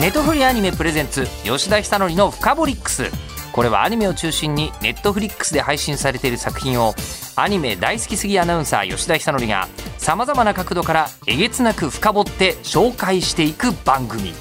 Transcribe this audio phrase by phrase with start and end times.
[0.00, 3.10] ネトフリアニメプレゼンツ吉田久典の「フカボリックス」
[3.52, 6.94] これはアニメを中心にネットフリックスで配信されている作品を
[7.34, 9.66] アニメ大好きすぎアナウンサー吉田久典が
[9.96, 14.32] さまざまな角度からえげつなく深掘って紹介していく番組。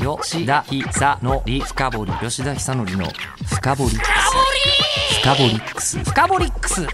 [0.00, 3.12] 吉田久典深掘り吉田久典の
[3.46, 3.96] 深掘り
[5.20, 5.98] 深掘りックス。
[6.04, 6.86] 深掘りックス。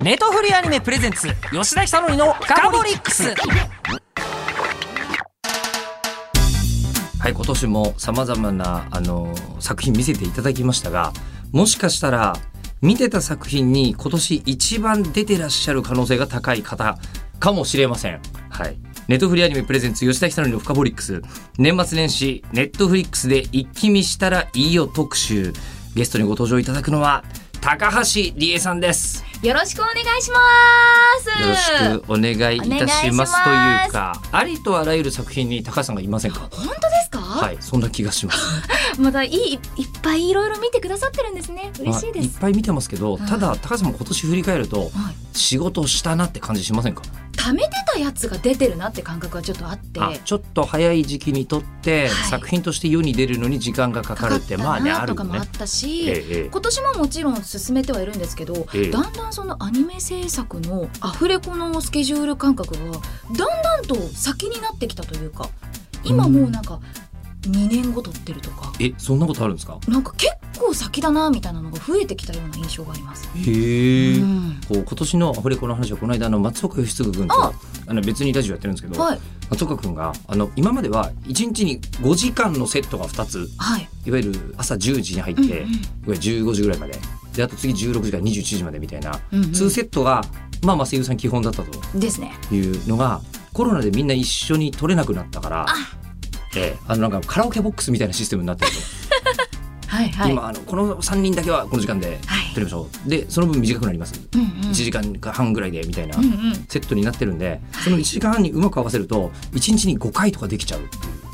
[0.00, 3.34] ネトフリアニメプレゼンツ吉田久典の深掘りックス。
[7.24, 11.14] はい今年もさまざまなあの作品見せていただきましたが
[11.52, 12.34] もしかしたら
[12.82, 16.98] 見てた作品に今年一番出てらっしゃる可能性が高い方
[17.40, 18.20] かもしれません。
[18.50, 18.76] はい。
[19.08, 21.22] ネットフリアニメプレゼンツ吉田久典のフカボリックス
[21.56, 25.54] 年末年始ネットフリックスで一気見したらいいよ特集
[25.94, 27.24] ゲストにご登場いただくのは
[27.64, 30.38] 高橋理恵さんですよろしくお願いしま
[31.20, 31.42] す。
[31.42, 36.48] よろしくお願いいたしまますすというかありとあらゆる作品に高橋さんがいませんか？
[36.50, 37.20] 本当ですか？
[37.20, 38.40] はいそんな気がします
[39.00, 39.60] またいいいっ
[40.02, 41.72] ぱいいろいろ見てくださってるんですね。
[41.78, 42.22] 嬉しいです。
[42.22, 44.90] まあいっぱい見てますけどただ高橋さんも今年振り返るとはい。
[45.36, 47.02] 仕事をしたなって感じしませんか？
[47.44, 50.00] 貯めてたやつが出てるなって感覚はちょっとあって。
[50.00, 55.46] あちょっと早い時期にとって、はい作品として世に出るのに時間がかかるってまあねあるとかもあっ。
[55.46, 65.50] たし、ええええ今年ももちろん進めてはいるんですけど、ええだんだんそのアニメ制作のアフレコのスケジュール感覚がだんだんと先になってきたというか
[66.02, 66.80] 今もうなんか
[67.48, 68.72] 2年後撮ってるとか。
[68.80, 69.78] えそんなことあるんですか？
[69.88, 73.28] なんか結構先だなみたいなのが増えてきたような印象があります。
[73.36, 74.60] へえ、うん。
[74.68, 77.52] こう今年のアフレコの話はこの間あの松岡義嗣君とあ
[77.86, 79.20] あの別にラジオやってるんですけど、はい。
[79.50, 83.50] 松岡君があの今までは1日に5時間のセットが2つ。
[83.58, 83.88] はい。
[84.06, 85.52] いわゆる朝10時に入って、うんうん。
[85.52, 85.66] いわ
[86.06, 86.98] ゆる15時ぐらいまで。
[87.34, 89.50] であと次16時から21時までみたいな、うんうん。
[89.50, 90.24] 2セットが
[90.62, 91.98] まあまあ声優さん基本だったと。
[91.98, 92.32] ですね。
[92.52, 93.20] いうのが
[93.52, 95.66] コロナでみんな一緒に撮れなくなったから
[96.86, 98.78] あ、のなんかカラオケボックスみたいなシステムになってると、
[99.88, 100.32] はいはい。
[100.32, 102.54] 今あのこの3人だけはこの時間ではい。
[102.54, 103.08] 撮りましょう。
[103.08, 104.46] でその分短くなります、うんうん。
[104.70, 106.54] 1時間半ぐらいでみたいなうんうん。
[106.68, 110.80] セットになってるんで、その1時間半にうまく合わせると1日に5回とかできちゃう。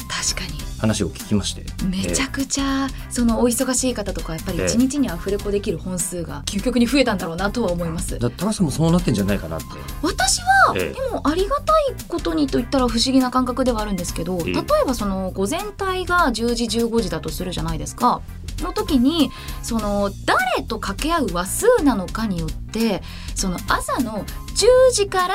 [0.09, 0.70] 確かに。
[0.81, 1.65] 話を聞きまして。
[1.85, 4.67] めちゃくちゃそのお忙しい方とかやっぱりええ。
[4.67, 8.15] 一日にアフレコできる本数が究極に増えたんだろうなとは思います。
[8.15, 8.21] ええ。
[8.21, 9.67] だ高橋さんもそうなってんじゃないかなって。
[10.03, 10.89] 私は、ええ。
[10.93, 18.23] でもありがたいことにと言ったら不思議な感覚ではあるんですけど、ええ例えばその午前帯が10時15時だとするじゃないですか。
[18.63, 19.31] の時に
[19.63, 23.03] その誰と掛け合う話数なのかによって
[23.35, 25.35] その朝の10時から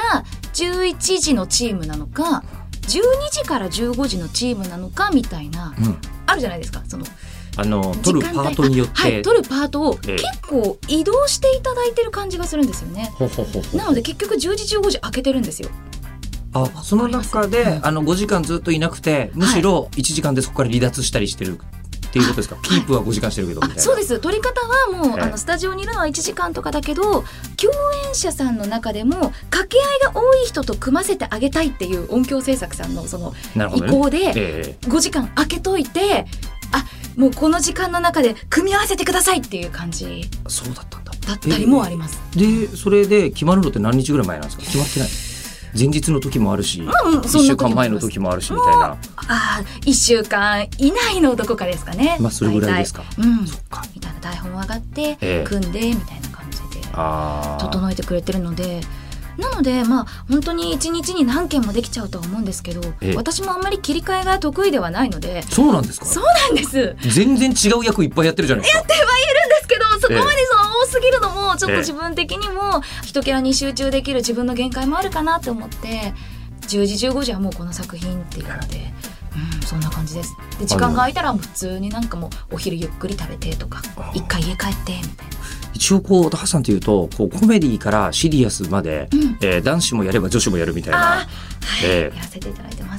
[0.53, 2.43] 11時のチームなのか
[2.85, 3.01] 12
[3.31, 5.97] 時から15時のチームなのかみたいなうん。
[6.27, 6.81] あるじゃないですか。
[6.87, 7.05] その
[7.57, 13.11] あの撮るパートによって、はい、取るパートをええ結構移動していただいてる感じがするんですよね。
[13.13, 15.69] ほほほほなので結局10時15時開けてるんですよ。
[16.53, 21.59] あその中でわかりますあの5時間ずっといなくてむしろ1時間でそこから離脱したりしてる
[22.15, 23.81] っていうことですか、キープは5時間してるけどみたいな。
[23.81, 24.19] あそうです。
[24.19, 24.61] 取り方
[24.93, 27.23] はもう、ええあのスタジオにいるのは1時間とかだけど共
[28.07, 33.33] 演者さんの中でも掛け合いが多い人と組ませてあげたいっていう音響制作さんのその
[33.75, 36.25] 意向でえ5時間開けといて
[36.71, 36.85] あ
[37.17, 42.19] もうこの時間の中で組み合わせてくださいっていう感じえそうだったんだだったりもあります。
[42.35, 44.63] でそれで決まるのって何日ぐらい前なんですか？
[44.63, 45.09] 決まってない
[45.77, 48.85] 前日の時もあるし、うん1そんな時も週間前の時もあるしみたいな。
[48.87, 48.97] あ
[49.27, 52.17] あ1週間以内のどこかですかね。
[52.19, 53.03] まあそれぐらいですか。
[53.17, 53.45] うん。
[53.45, 53.83] そっか。
[53.93, 55.43] みたいな台本上がって、ええ。
[55.45, 56.81] 組んでみたいな感じで。
[57.59, 58.81] 整えてくれてるので。
[59.37, 63.15] なのでまあ本当に一日に何件もできちゃうとは思うんですけど、ええ。
[63.17, 65.41] 私もあんまり切り替えが得意ではないので。
[65.43, 66.05] そうなんですか？
[66.05, 66.71] そうなんです。
[66.71, 68.83] で全然違う役いっぱいやってるじゃないですか。
[69.65, 70.45] すけどそこまで
[70.95, 71.75] すぎるのもちょっええ。
[71.77, 76.13] と自分的にも一キャラに集中できる自分の限界もあるかなって思って
[76.67, 78.93] 10時15時はもうこの作品っていうので。
[79.35, 80.33] うん、そんな感じです。
[80.59, 85.35] で時間が空いたら普通になんかもうお昼ゆっくり食べてとかあ一回家帰ってみたいな。
[85.73, 89.37] 一応こう高橋さんというとこうコメディからシリアスまで、うん。
[89.41, 91.27] えー男子もやれば女子もやるみたいあな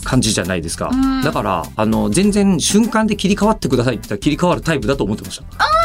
[0.04, 1.22] 感じじゃないですか、うん。
[1.22, 5.75] だからあの全然瞬間で切り替わってくださいって言ったら切り替わるタイプだと思ってました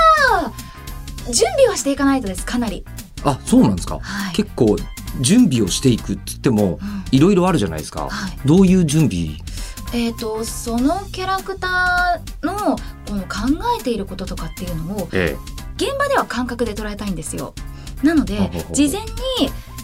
[1.25, 2.85] 準備はしていかないとですかなり。
[3.23, 4.35] あそうなんですか、はい。
[4.35, 4.75] 結構
[5.19, 7.03] 準備をしていくって言ってもうん。
[7.11, 8.37] いろいろあるじゃないですか、はい。
[8.45, 9.37] どういう準備？
[9.93, 15.35] えー、とそのキャラクターのこの考えていることとかっていうのをえ
[15.75, 17.53] 現場では感覚で捉えたいんですよ。
[18.01, 19.11] なので事前に、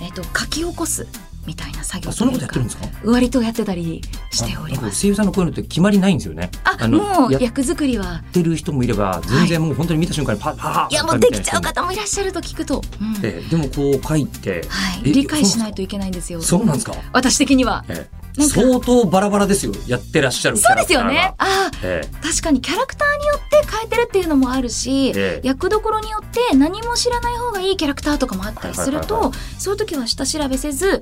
[0.01, 1.05] えー、と書き起こす
[1.47, 2.85] みたいな作業そんなことやってるんですか？
[3.05, 4.89] 割とやってたりしております。
[4.89, 6.51] か声優さんのこういうのって決まりないんですよね。
[6.65, 8.21] あもう役作りは。
[8.33, 13.25] てる人もいれば全然もう本当に見た瞬間にパッパッいやもうできちゃう方もいらっしゃると聞くと、うん。
[13.25, 16.41] ええでもこう書いてはい、え理解しないといけないんですよ。
[16.41, 16.93] そうなんですか？
[17.13, 17.85] 私的には。
[17.87, 18.09] え
[18.39, 21.33] 相当バラバラですよやってらっしゃるそうですよね。
[21.39, 25.41] ああえ確かにキャラクターによって変えてるっていうのもあるし、ええ。
[25.43, 31.01] え役どころによって何も知らない方がいいキャラクターとかもあったりすると、そういう時は下調べせず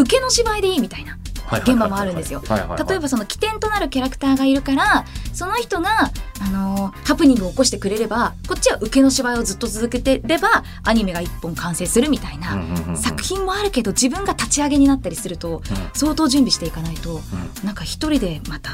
[0.00, 1.18] 受けの芝居でいいみたいな
[1.58, 2.42] 現場もあるんですよ。
[2.48, 6.10] 例えばその起点となるキャラクターがいるからその人が、
[6.40, 12.96] あのーハプニングを起こしてくれればこっちは受けの芝居をずっと続けてればアニメが一本完成するみたいな、うんうんうんうん。
[12.96, 15.62] 作品もあるけど自分が立ち上げになったりすると
[15.92, 17.20] 相当準備していかないと、
[17.64, 18.70] なんか一人でまた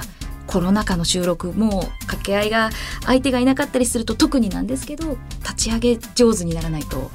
[0.47, 2.71] コロナ禍の収録もう掛け合いが
[3.05, 7.11] 相手がいなかったりすると特になんですけど立ち上げ上手にならないと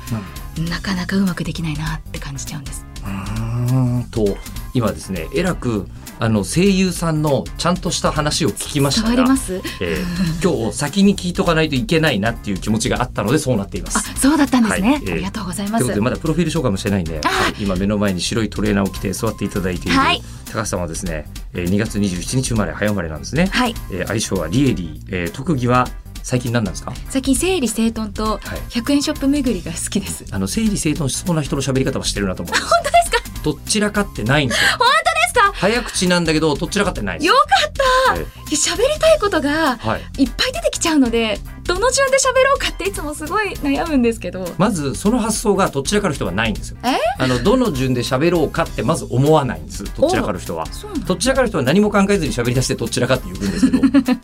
[0.69, 2.86] なかなかうまくできないなって感じちゃうんです。
[3.04, 4.04] うーん。
[4.06, 4.38] と
[4.74, 5.88] 今ですねえらく
[6.19, 9.56] あの声優さんのちゃんとした話を聞きましたが伝わります？
[9.81, 13.98] えー今日先に聞いとかないといけないなっていう気持ちがあったのでそうなっています。
[13.98, 14.02] あ。
[14.18, 15.02] そうだったんですね、はい。
[15.04, 15.86] えーありがとうございます。
[15.86, 20.22] ということでまだプロフィール紹介もしてないんで、あはい今目の前に白いトレーナーを着て座っていただいている、はい。
[20.52, 23.75] 高橋さんはですね、えー2月27日生まれ早生まれなんですね、はい。
[23.92, 25.88] えー愛称はリエリー、えー特技は
[26.24, 26.94] 最近何なんですか？
[27.10, 28.42] 最近整理整頓とはい。
[28.69, 30.24] 100円ショップ巡りが好きです。
[30.31, 32.66] あの整理整頓しそうな人の喋り方はしてるなと思うんです。
[32.69, 33.11] 本当ですか？
[33.44, 34.70] どっちらかってないんですよ。
[34.78, 35.52] 本当ですか？
[35.54, 38.52] 早口なんだけどどっちらかってないよかった。
[38.56, 40.24] 喋りたいことがはい。
[40.24, 44.46] いっぱい出てきちゃうのでどの順で喋ろうかっていつもすごい悩むんですけど。
[44.58, 46.78] まずその発想がどちらかの人はないんですよ。
[46.84, 46.98] え？
[47.18, 50.66] あのどの順で喋ろうかってまず思わないんですどちらかの人は。
[51.08, 54.16] どちらかの人は何も考えずに喋り出してどちらかって言うんですけど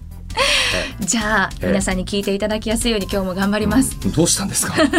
[1.00, 4.12] じゃあええ皆さんに聞いていただきやすいように今日も頑張ります、うん。
[4.12, 4.76] どうしたんですか？
[4.84, 4.90] いや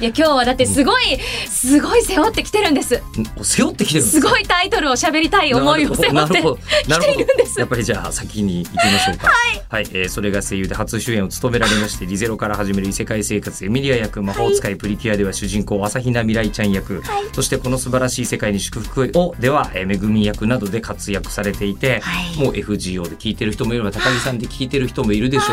[0.00, 1.18] 今日はだってすごい
[1.48, 3.02] すごい背負ってきてるんです。
[3.42, 6.58] 背負ってきてるすごいタイトルを喋りたい思いを背負ってなるほど。
[6.88, 7.58] なるほど来ているんです。
[7.58, 9.32] やっぱりじゃあ先に行きましょうか。
[9.68, 22.36] はい、えーそれが声優で初主演を務められましてリゼロから始める異世界生活エミリア役魔法使いプリキュアでは主人公朝比奈未来ちゃん役、そしてこの素晴らしい世界に祝福をでは、えー、めぐみ役などで活躍されていて、はい。
[22.38, 25.50] もう FGO で聞いてる人もいれば高木さんで聞いてる人もいるでしょうし、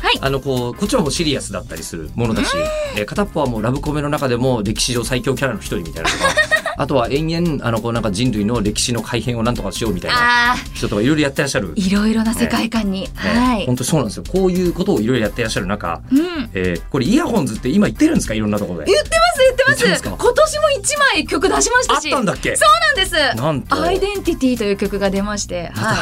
[0.00, 0.18] はい。
[0.20, 2.56] あのこうこっちはもうシリアスだったりするものだし、
[2.96, 6.51] えー片っぽはもうラブコメの中でも歴史上最強キャラの一人みたいなとか
[6.82, 11.74] あとは延々あのこうなんか人類の歴史の改変をなんとかしようみたいなあ人とかいろいろやってらっしゃる。
[11.74, 14.24] ーいろいろな世界観に、はい、本当そうなんですよ。
[14.28, 18.34] こういうことをいろいろやってらっしゃる中、うんえーこれイヤホンズって今言ってるんですか？
[18.34, 18.86] いろんなところで。
[18.86, 22.56] 言ってます言ってます今年も一枚曲出しましあたしったんだっけ？
[22.56, 25.96] そうなんですなんとアイデンティティという曲が出まして、は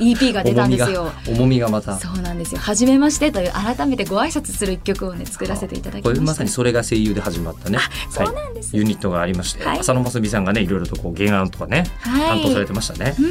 [0.00, 1.12] い、EP が出たんですよ。
[1.28, 1.98] 重みがまた。
[1.98, 2.60] そうなんですよ。
[2.60, 6.08] 初めましてという改めてご挨拶する一曲をね作らせていただきました。
[6.10, 7.78] これまさにそれが声優で始まったね。
[8.10, 13.14] そうなんですユニットがありまして、はい浅野真澄美さんがねいろいろとこう原案とかね、はい担当されてましたね。
[13.18, 13.26] うん、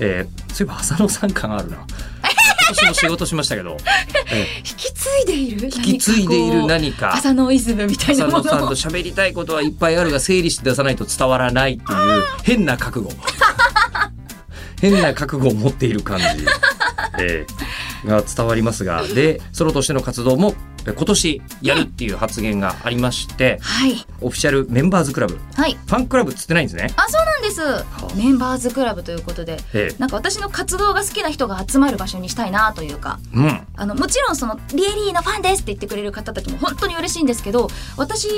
[0.00, 1.76] えーそういえば浅野さん感あるな。
[1.76, 3.76] 今年も仕事しましたけど、
[4.32, 7.14] え引き継いでいる引き継いでいる何か。
[7.14, 13.14] 朝のイズムみたいなもの浅野さんと喋りたいことはいっぱいあるが整理して出さないと伝わらないっていう変な覚悟
[14.80, 16.24] 変な覚悟を持っている感じ、
[17.20, 17.76] えー
[18.06, 20.54] が伝わりますがでソロとしての活動も
[20.94, 24.06] 今年やるっていう発言がありましてはい。
[24.20, 25.38] オフィシャルメンバーズクラブ。
[25.54, 25.74] はい。
[25.74, 26.92] ファンクラブっつってないんですね。
[26.96, 28.16] あそうなんです。
[28.16, 29.58] メンバーズクラブということで。
[29.74, 33.18] えなんか私の活動が好きな人が集まる場所にしたいなというか。
[33.32, 33.66] ーうん。
[33.76, 38.28] あのもちろんそのリエリーのファンですって言ってくれる方たちも本当に嬉しいんですけど私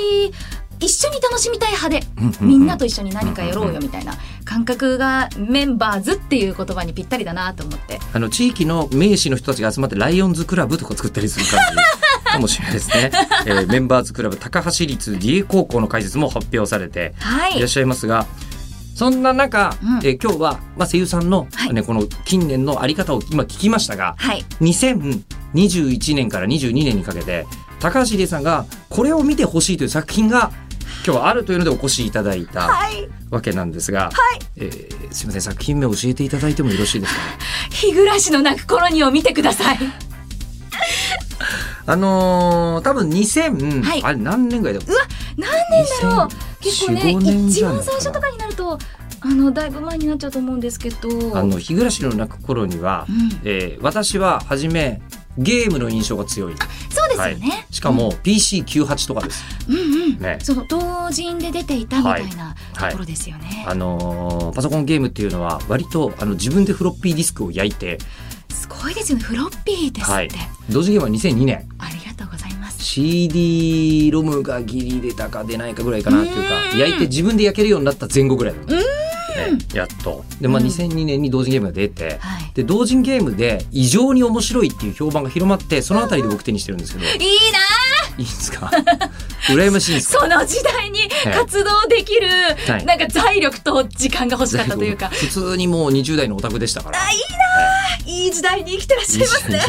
[0.79, 2.07] 一緒に楽しみたい派で
[2.41, 4.13] みんなと一緒に何かやろうよみたいな
[4.45, 7.99] 感覚がメンバーズっていう言葉にぴったりだなと思って。
[8.13, 11.75] あの地域の名士の人たちが集まってライオンズクラブとか作ったりする感じ
[12.31, 13.11] かもしれないですね。
[13.45, 17.57] えーメンバーズクラブ高橋立理恵高校の開設も発表されてはい。
[17.57, 18.25] いらっしゃいますが、
[18.95, 19.97] そんな中、うん。
[20.03, 21.73] えー今日は、まあ、声優さんの、はい。
[21.73, 24.45] ね、この近年のあり方を今聞きましたが、はい。
[25.53, 27.45] 2021年から22年にかけて
[27.79, 30.51] 高橋理恵さんがこれを見てほしいという作品が
[31.05, 33.07] 今日はあるというのでお越しいただいたはい。
[33.31, 34.09] わけなんですが、
[34.57, 37.19] えーすみません作品名教えていただいてもよろしいですか？
[37.71, 39.79] 日暮らしの泣く頃にを見てください
[41.89, 44.03] あのー多分2000、はい。
[44.03, 44.85] あれ何年ぐらいだ？
[45.37, 46.27] 何年だろう？
[46.63, 48.77] 結構ね4 5年じ一番最初とかになると
[49.21, 51.37] あのだいぶ前になっちゃうと思うんですけど。
[51.37, 53.41] あの日暮らしの泣く頃には、うん。
[53.43, 55.01] えー私は初め
[55.37, 56.55] ゲームの印象が強い。
[56.89, 59.79] そうですよね、しかも PC98 とかです、うんう
[60.15, 60.37] ん、ね。
[60.41, 68.28] その同人で出ていたみたいなところですよね、あのーパソコンゲームっていうのは割とあの自分でフロッピーディスクを焼いて、す
[68.89, 69.23] ごいですよね。
[69.23, 70.29] フロッピーですって、はい、
[70.69, 71.69] 同時ゲームは2002年。
[71.77, 72.83] ありがとうございます。
[72.83, 76.79] CD ロムがギリ出たか出ないかぐらいかなっていうかうん。
[76.79, 78.77] 焼いて自分で焼けるようになった前後ぐらいの、ね
[79.51, 79.77] うん。
[79.77, 80.25] やっと。
[80.41, 82.51] で、まあ、うん2002年に同人ゲームが出て、はい。
[82.55, 87.17] で同人ゲームで異常に面白いっていう評判が広まってそのあたりで僕手にしてるんですけど、いいい
[87.51, 87.59] な
[88.17, 88.71] いですか？
[89.49, 90.21] 羨ましいんですか？
[90.21, 90.99] その時代に
[91.33, 92.27] 活動できる、
[92.67, 92.85] はい。
[92.85, 96.99] なんか財力と時間が欲しかったというか、普通にもう20代のオタクでしたから。
[96.99, 97.17] あいい
[98.07, 98.27] ない。
[98.27, 99.61] い時代に生きてらっしゃいますね。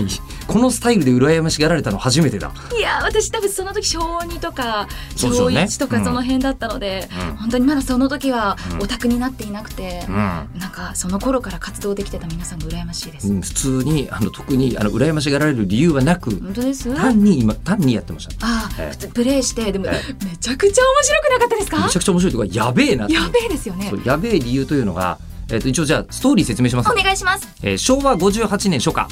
[0.46, 2.52] このスタイルで羨ましがられたの初めてだ。
[2.76, 5.62] いや私多分その時小2とか小そうですよね。
[5.62, 7.36] 1とかその辺だったので、うん。
[7.36, 8.82] 本当にまだその時はうん。
[8.82, 10.14] オタクになっていなくて、うん。
[10.14, 13.28] なんかその頃から活動できてた皆さんが羨ましいです。
[13.28, 13.40] うん。
[13.42, 16.94] 普通にあの特にあの羨ましがられる理由はなく本当です。
[16.94, 18.90] 単に今単にやってましたああ、ええ。
[18.92, 19.90] 普通プレイしてでも、え
[20.24, 21.78] めちゃくちゃ面白くなかったですか？
[21.84, 23.92] めちゃくちゃ面白いところやべえなやべえですよね。
[24.04, 25.18] やべえ理由というのが、
[25.50, 27.48] えっと一応じゃあストーリー説明しますお願いします。
[27.62, 29.06] えー昭和58年初夏。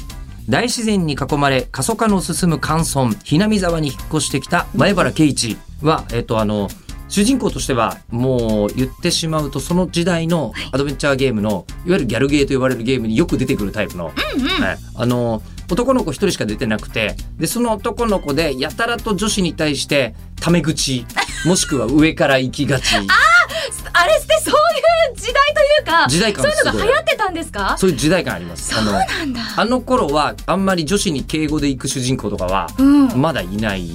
[0.47, 6.69] 大自然に囲まれ過疎化の進む寒村ひなみ沢に引っ越してきた前原圭一は、えっとあの
[7.09, 14.15] 主人公としてはもう言ってしまうとその時代のアドベンチャーゲームのいわゆるギャルゲーと呼ばれるゲームによく出てくるタイプの、はい。
[14.95, 21.05] あの男の子一人しか出てなくてでその男の子でやたらと女子に対してタメ口
[21.45, 22.95] もしくは上から行きがち
[23.93, 27.75] あれってそういう時代というか時代感そういうのが流行ってたんですか？
[27.77, 28.73] そういう時代感あります。
[28.73, 29.41] そうあのなんだ。
[29.57, 33.09] あの頃はあんまり女子に敬語で行く主人公とかはうん。
[33.09, 33.89] うんまだいない、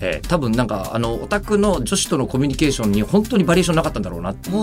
[0.00, 4.56] えー多分なんかあのオタクの女子とのコミュニケーションに本当にバリエーションなかったんだろうなっていう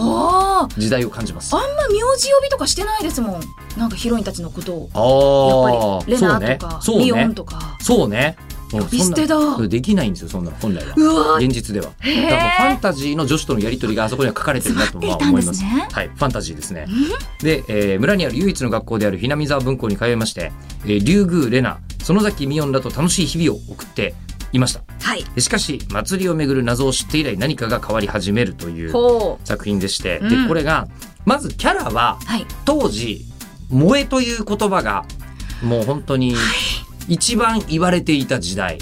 [0.77, 1.55] 時代を感じます。
[1.55, 3.41] あんま名字呼びとかしてないですもん。
[3.77, 4.89] なんかヒロインたちのことを。
[4.93, 7.77] あやっぱりレナとか、そうミオンねとか。
[7.81, 8.37] そうね
[8.71, 9.37] 呼び捨てだ。
[9.67, 10.93] できないんですよそんなの本来は。
[10.95, 11.87] うわ現実では。
[11.87, 16.87] だからファンタジーの女子とのやり取りがあそこには書かれてるなとまあ詰まっていたん思いますはいファンタジーですね。
[17.39, 20.51] で、えー村にある唯一の学校であるひなみ沢分校に通いまして、
[20.85, 24.15] えー、竜宮レナ園崎ミオンらと楽しい日々を送って
[24.53, 24.81] いました。
[25.01, 25.23] はい。
[25.35, 30.29] でしかし祭りをめぐる謎を知って以来何かが変わり始めるというほ作品でして、うん。
[30.29, 30.87] でこれが
[31.25, 32.45] まずキャラはうはい。
[32.65, 33.25] 当時
[33.69, 35.05] 「萌え」という言葉が
[35.61, 36.35] もう本当に
[37.07, 38.77] 一番言われていた時代、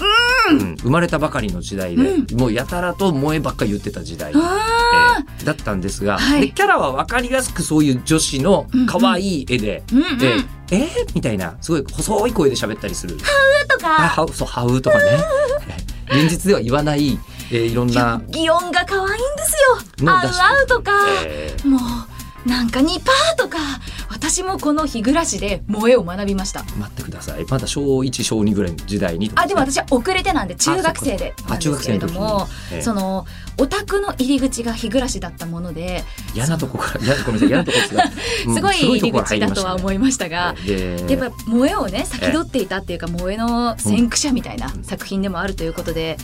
[0.50, 0.76] うん。
[0.76, 6.42] 生まれたばかりの時代で、もうやたらと萌えばっか言ってた時代、あえーだったんですが、はい。
[6.42, 10.18] でキャラは分かりやすくそういう女子の可愛い絵で、ーうんうん。
[10.18, 10.34] で
[10.72, 13.16] えーみたいなすごい細い声で喋ったりする。
[13.16, 13.24] と
[13.86, 15.02] あかはそうハウとかね。
[16.12, 17.18] 現実では言わない、
[17.50, 20.06] えーいろんな、擬音が可愛いんですよ。
[20.06, 20.90] の出してあうあうとか、
[21.24, 21.68] えー。
[21.68, 21.80] もう
[22.46, 23.58] なんかニパーとか
[24.10, 26.62] 私もこの日暮らしで萌えを学びました。
[26.78, 27.44] 待ってください。
[27.44, 32.82] まだ小1小2ぐらいの時代にあでも私は遅れてなんで中学生であなんですけれどもええ。
[32.82, 33.26] その
[33.58, 36.02] オタクの入り口が日暮らしだったもので
[36.34, 38.04] 嫌なとこから嫌なごめんなさい嫌なとこですが、
[38.46, 40.54] うんすごい入りとこから口だとは思いましたねが。
[40.64, 46.16] でやっぱ萌えをね先取っていたっていうか萌えの先駆者みたいな作品でもあるということで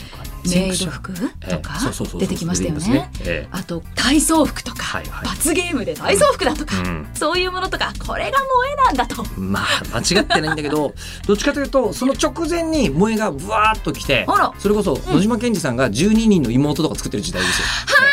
[0.49, 1.79] メイド服ええとか
[2.19, 3.09] 出てきましたよね。
[3.51, 5.27] あと体操服とかはいはい。
[5.27, 7.07] 罰ゲームで体操服だとかえうん。
[7.13, 9.23] そういうものとかこれが萌えなんだと。
[9.39, 10.93] まあ間違ってないんだけど
[11.27, 14.25] どっちかというとその直前に萌えがブワーッと来て
[14.59, 17.65] それこそ野島健二さんが12人の妹とか作ってる時代ですよ。
[18.01, 18.06] ね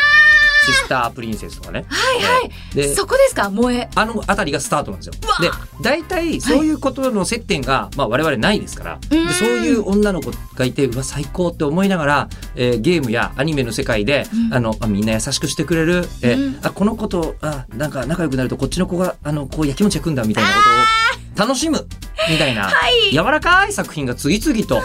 [0.65, 1.85] シスタープリンセスとかね。
[1.87, 2.51] はいはい。
[2.75, 3.49] でそこですか？
[3.49, 3.89] 萌え。
[3.95, 5.13] あのあたりがスタートなんですよ。
[5.39, 5.49] で
[5.81, 8.99] 大体そういうことの接点が、まあ、我々ないですから。
[9.11, 9.27] うん。
[9.27, 14.53] でそういう女の子がいてうわ最高って思いながら、えーゲームやアニメの世界で、うん。
[14.53, 16.65] あのあみんな優しくしてくれる、えーうん。
[16.65, 20.55] あこの子とあなんか仲良くなるとこっちの子があのこうやきもち焼くんだみたいなこ
[21.35, 21.85] とを楽しむ
[22.29, 23.11] みたいな、はい。
[23.11, 24.81] 柔らかい作品が次々と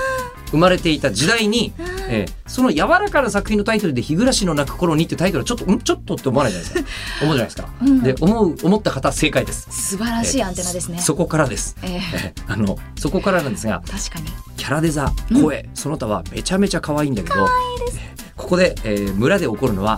[0.51, 6.91] 生まれていた時代に、うんえーその柔らかな作品のタイトルで「日暮らしの泣く頃に」ってタイトルはちょっとんちょっとって思わないじゃないですか。
[7.23, 7.69] 思うじゃないですか。
[7.81, 8.03] うん。
[8.03, 9.69] で思う思った方正解です。
[9.71, 10.99] 素晴らしいアンテナですね。
[11.01, 11.77] そこからです。
[11.83, 14.27] えええーあのそこからなんですが確かに。
[14.57, 17.47] キャラデザ声、その他はめちゃめちゃ可愛いんだけどえー
[18.37, 19.97] ここで、えー村で起こるのは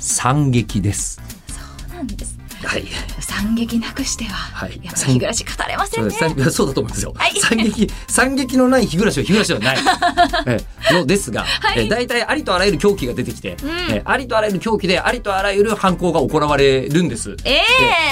[0.00, 1.20] 惨劇です。
[1.46, 1.54] そ
[1.94, 2.31] うなんです
[2.66, 2.84] はい。
[3.20, 4.80] 惨劇なくしては、はい。
[4.82, 6.10] やっぱり日暮らし語れませんね。
[6.10, 7.12] そう そうだと思うんですよ。
[7.16, 7.38] はい。
[7.40, 9.78] 惨劇惨劇のない日暮らしは日暮らしではない、
[10.46, 11.80] えーのですが、はい。
[11.80, 13.70] えー大体ありとあらゆる狂気が出てきて、うん。
[13.70, 17.36] えーありとあらゆる狂気でありとあらゆる犯行が行われるんです。
[17.44, 17.60] えで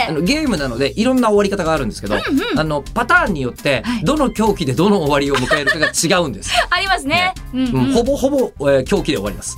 [0.06, 2.16] あえのゲームなのでいろんな終わり方があるんですけど、
[2.56, 4.04] あのパターンによってはい。
[4.04, 6.50] どの狂気でどの終わりを迎えるかが違うんです。
[6.70, 7.34] ありますね。
[7.54, 7.74] うんうん。
[7.74, 9.56] うんほぼほぼ、えー狂気で終わります。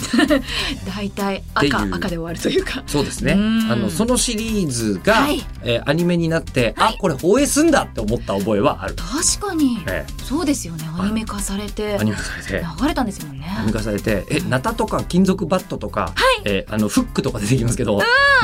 [0.86, 2.82] 大体赤赤で終わるというか。
[2.86, 3.32] そうですね。
[3.32, 3.68] うん。
[3.70, 5.42] あのそのシリーズが、はい。
[5.62, 6.94] えーアニメになって、はい。
[6.94, 8.94] あこれ放映すんだって思った覚えはある。
[8.96, 10.84] 確かに、えそうですよね。
[10.98, 11.96] アニメ化されて。
[11.98, 12.66] アニメ化されて。
[12.82, 13.46] 流れたんですよね。
[13.58, 16.42] アニメ化されて、え、ナタとか金属バットとか、はい。
[16.44, 18.00] えーあのフックとか出てきますけど、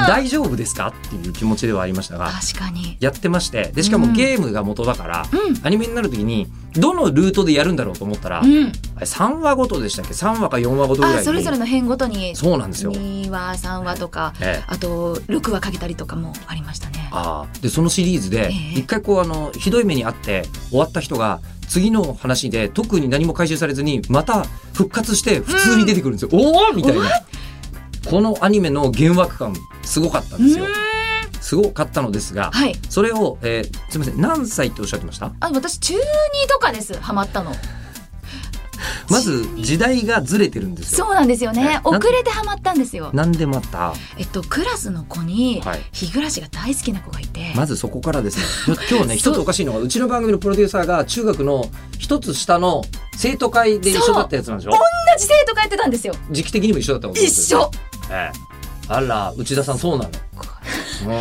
[0.07, 2.97] 大丈夫ですかっていう気持ちではありましたが、確かに。
[3.01, 4.13] やってまして、でしかもうん。
[4.13, 5.67] ゲームが元だから、うん。
[5.67, 8.73] アニメになるときにどのルートでやるんだろうと思ったら、うん
[9.05, 12.35] 3話ごとでしたっけ？3話か4話ごとぐらいそれぞれの編ごとに。
[12.37, 14.65] そうなんですよ、2話3話とかええ。
[14.67, 17.09] あと6話かけたりとかもありましたね。
[17.13, 18.79] あーでそのシリーズでええ。
[18.81, 27.03] 一回こうあのひどい目にあって終わった人が次の話で特に何も回収されずにまた復活して普通に出てくるんですよ、おおみたいな。
[28.09, 30.67] このアニメの幻惑感すごかったんですよ。
[31.41, 32.75] すごかったのですが、はい。
[32.89, 34.21] それを、えーすみません。
[34.21, 35.33] 何歳っておっしゃってました？
[35.41, 35.99] あ私中2
[36.49, 36.99] とかです。
[37.01, 37.53] ハマったの
[39.11, 41.07] まず時代がずれてるんですよ。
[41.07, 41.81] そうなんですよね。
[41.85, 43.11] 遅れてハマったんですよ。
[43.13, 43.95] なんでまた？
[44.17, 45.81] えっとクラスの子にはい。
[45.93, 48.77] 日暮らしが大好きな子がいて、まずそこからですね。
[48.91, 51.69] 今日ね一つおかしいのがうちの番組のプロデューサーが中学の
[51.99, 52.83] 一つ下の
[53.17, 54.71] 生徒会で一緒だったやつなんでしょ？
[54.71, 54.79] 同
[55.19, 56.15] じ生徒がやってたんですよ。
[56.31, 57.71] 時期的にも一緒だったこと一緒。
[58.11, 58.39] ええ。
[58.89, 60.11] あら内田さんそうなの。
[61.05, 61.19] も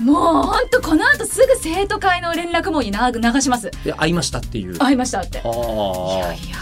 [0.00, 3.68] もうほんとこの後すぐ生徒会の連絡網にな流します。
[3.68, 4.78] うで会いましたっていう。
[4.78, 5.38] 会いましたって。
[5.38, 6.56] いやいや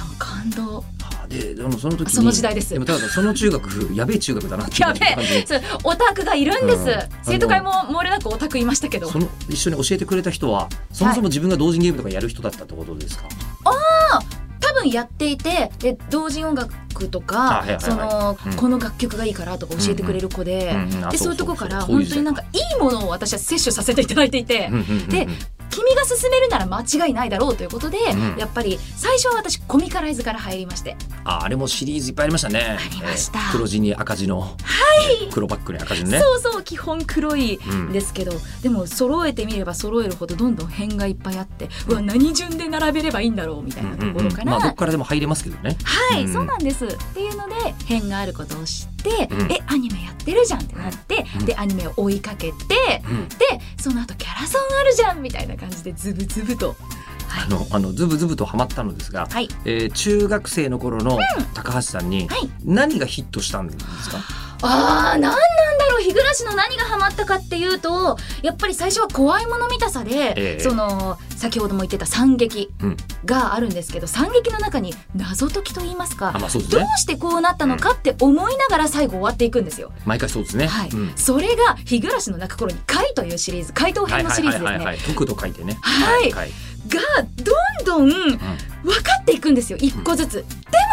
[0.50, 0.85] 感動。
[1.29, 2.73] ででもその時にその時代です。
[2.73, 5.45] でもただその中学やべえ中学だなやべえ。
[5.47, 6.99] そうオタクがいるんです、うん。
[7.25, 9.11] 生徒会も漏れなくオタクいましたけど。
[9.11, 13.25] その一緒に教えてくれた人はそもそも自分が同人ゲームとかやる人だったってことですか、
[14.61, 18.53] 多分やっていてで同人音楽とか、はいはいはいその、うん。
[18.55, 25.09] この楽曲がいいからとか教えてくれる子で、うんうんあでそそういうとこから本当になんかいいものを私は摂取させていただいていて、うんうんうんうん。
[25.09, 25.26] で
[25.76, 28.37] 君が進めるなら間違いないだろうということで、うん。
[28.38, 30.97] やっぱり最初は私コミカライズから入りまして。
[31.25, 32.61] ああれもシリーズいっぱいありましたね。
[32.61, 33.38] ありました。
[33.38, 36.21] えー黒地に赤字の、はい、黒バックに赤字のね。
[36.21, 37.92] そうそう基本黒いうん。
[37.92, 45.76] ですけど、でも揃えてみれば揃えるほどどんどん辺がいっぱいあってうわ何順で並べればいいんだろうみたいなところから、まあどっからでも入れますけどね。
[45.85, 46.33] はい、うん。
[46.33, 46.87] そうなんです。
[46.87, 47.54] っていうので
[47.88, 49.52] 辺があることを知って、うん。
[49.52, 51.46] えアニメやってるじゃんってなって、うん。
[51.46, 53.28] でアニメを追いかけてうん。
[53.28, 53.36] で
[53.78, 56.76] その後キャラソンあるじゃんみたいな感じでズブズブと。
[57.28, 57.44] はい。
[57.46, 61.18] あのあのズブズブとハマったのですが、はい、えー中学生の頃の
[61.54, 62.50] 高橋さんにはい。
[62.64, 64.18] 何がヒットしたんですか、
[64.62, 65.38] あーなんなんだ
[65.90, 70.60] ろう日暮らしの何がハマったかっていうとやっぱり最初は怖いもの見たさで、ええ。
[70.60, 72.97] その先ほども言ってた惨劇うん。
[73.25, 79.93] があるんですけど惨劇の中に謎解きと言いますかあますどうねしてこうなったのかって思いながら最後終わっていくんですよ。
[80.05, 80.88] 毎回そうですね、はい。
[80.90, 81.12] うん。
[81.16, 84.85] それが日暮らしの泣く頃に「怪」というシリーズ怪盗編のシリーズですね。
[84.85, 85.78] はい解くと書いてね。
[85.81, 86.50] はいはい
[86.88, 87.00] が
[87.84, 88.38] どんどん
[88.86, 90.42] 分かっていくんですよ一個ずつ、で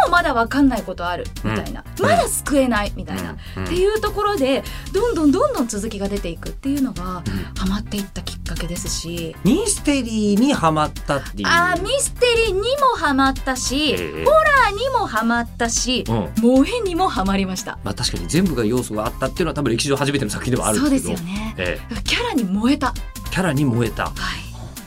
[0.06, 3.66] もまだ分かんないことあるみたいな、うんまだ救えないみたいな、うん。
[3.66, 7.34] っていうところでどんどんどんどん続きが出ていくっていうのがうん。
[7.56, 11.48] ハマっていったきっかけですし、ミステリーにハマったっていう。
[11.48, 12.66] あーミステリーにも
[12.98, 14.26] ハマったし、ええ。
[14.26, 16.34] ホラーにもハマったし、うん。
[16.36, 17.78] 萌えにもハマりました。
[17.84, 21.10] まあ確かに全部が要素があったっていうのは多分歴史上初めての作品ではあるんそうでけど。
[21.12, 21.56] ですすよね。
[21.58, 22.94] えキャラに燃えた。
[22.98, 24.06] えキャラに燃えた。
[24.06, 24.14] はい。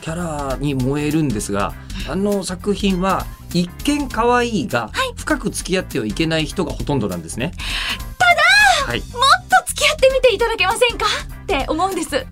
[0.07, 0.15] キャ
[0.51, 1.73] ラに燃えるんですが
[2.09, 7.51] あの作品は一見可愛いが深く付き合ってはいけない人がほとんどなんですね。
[8.17, 8.25] た
[8.85, 11.05] だ、はい、もっと付き合ってみていただけませんか？
[11.43, 12.25] って思うんです。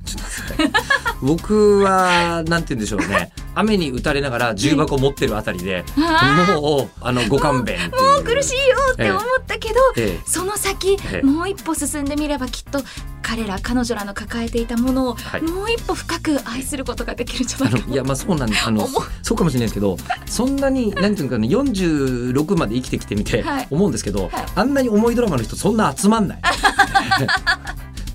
[1.22, 10.22] 僕はなんて言うんでしょうね雨に打たれながら重箱持ってるあたりで、もうあのご勘弁もう苦しいよって思ったけど、ええ。
[10.26, 11.26] その先、ええ。
[11.26, 12.82] もう一歩進んでみればきっと
[13.22, 15.42] 彼ら彼女らの抱えていたものを、はい。
[15.42, 18.88] もう一歩深く愛することができるんじゃないかいやまあそうなんですあの
[19.22, 23.68] そうかもしれないですけどそんなになんていうのかな46まで生きてきてみてはい。
[23.72, 24.32] 思うんですけど、はい。
[24.56, 26.42] あんなに重いドラマの人そんな集まんない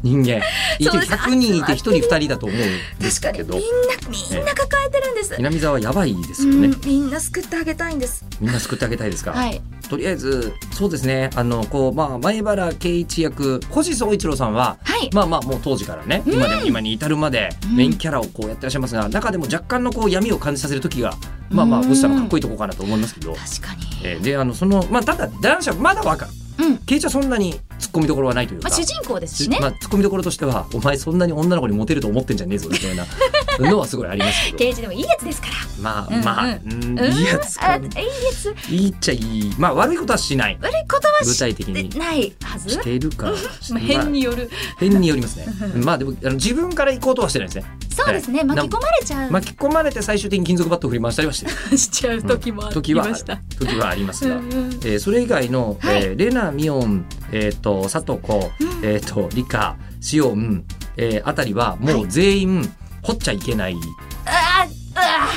[0.03, 0.39] 人間。
[0.39, 0.41] い
[0.79, 1.13] てそうです。
[1.13, 8.25] 100人いて1人2人だと思うんです確かにけどみんなみんな抱えてるんです、南沢やばいですうよね、ん、みんな救ってあげたいんです。
[8.41, 9.61] みんな救ってあげたいですか、はい。
[9.89, 11.31] とりあえずそうですね。
[11.35, 15.11] あのこうまあ前原圭一役星宗一郎さんははい。
[15.13, 17.77] まあまあもう当時からね、今でも今に至るまでうん。
[17.77, 21.15] メインキャラをこうやってらっしゃいますが、中でも若干のこう闇を感じさせる時が
[21.51, 26.27] まあまあうん星さんのかっこいいとこかなと思いますけど、確かに、えーであのそのまあただ男子はまだわか
[26.59, 26.77] るうん。
[26.79, 33.07] 圭一はそんなに突っ込みどころはないというか、まあ、主人公ですしね、まあ、突っ込みどころとしてはお前そんなに女の子にモテると思ってんじゃねえぞみたいな。
[33.59, 34.59] のはすごいありますけど。
[34.59, 35.55] 刑事でもいいやつですから。
[35.81, 36.25] まあうんうん。
[36.25, 36.99] まあ、うん。
[36.99, 37.91] うんいいやつかあいいや
[38.33, 38.55] つ。
[38.71, 39.55] いいっちゃいい。
[39.59, 40.59] まあ悪いことはしない。
[40.61, 41.89] 悪いことは具し体的に。
[41.89, 42.71] てないはず？
[42.71, 43.33] しているか、
[43.71, 45.47] まあ、変による、変によりますね。
[45.77, 47.65] まあでもあの自分から行こうとはしてないですね。
[47.91, 48.39] そうですね。
[48.39, 54.71] ええ巻き込まれちゃう、巻き込まれて最終的に金属バットを振り回したりはしてるしちゃう時もあ時はりました、時はありますが、うんうん。
[54.85, 56.05] えーそれ以外の、はい。
[56.05, 58.85] えーレナミオンえっ、と佐藤子うん。
[58.85, 60.65] えっ、とリカシオン、
[60.97, 63.75] えーあたりはもう全員掘っちゃいけない。
[64.27, 65.29] あーあ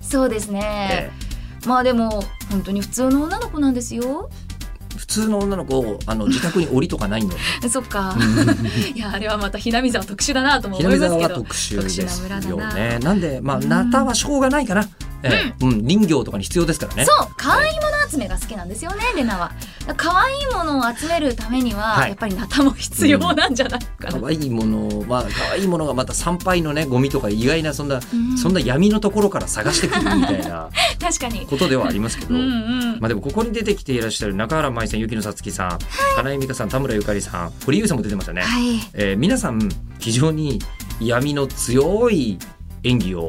[0.00, 4.28] ーそうですね、えまあでも本当に普通の女の子なんですよ。
[4.28, 4.50] ー
[4.98, 7.30] 普通の女の子をあの自宅に檻とかないの。
[7.60, 8.16] で そっか。
[8.18, 8.66] うん。
[8.94, 11.34] いやあれはまたひなみ沢特殊だなとも思いますけど。
[11.36, 12.98] 特殊ですよ特殊な村だね。
[12.98, 12.98] な。
[12.98, 13.68] なんでまあうん。
[13.68, 14.88] ナタはしょうがないかな。
[15.22, 15.86] えーうん。
[15.86, 17.04] 林業とかに必要ですからね。
[17.04, 17.28] そう。
[17.36, 19.49] 可愛いもの集めが好きなんですよねレナは
[19.96, 22.10] 可愛いものを集めるためには、はい。
[22.10, 28.38] やっぱりナタも必要なんじゃないかな、可愛いものまあ可愛いものがまた参拝のねゴミとか意外なそんな、うん。
[28.38, 31.46] そんな闇のところから探してくるみたいな確かに。
[31.46, 33.00] ことではありますけど、うんうん。
[33.00, 35.78] まあでもここに出てきていらっしゃる中原舞さん、雪野さつきさん、
[36.16, 38.42] 金井美香さん、田村ゆかりさん、堀優さんも出てましたね。
[38.42, 38.80] はい。
[38.94, 40.60] えー皆さん非常に
[41.00, 42.38] 闇の強い
[42.84, 43.28] 演技を。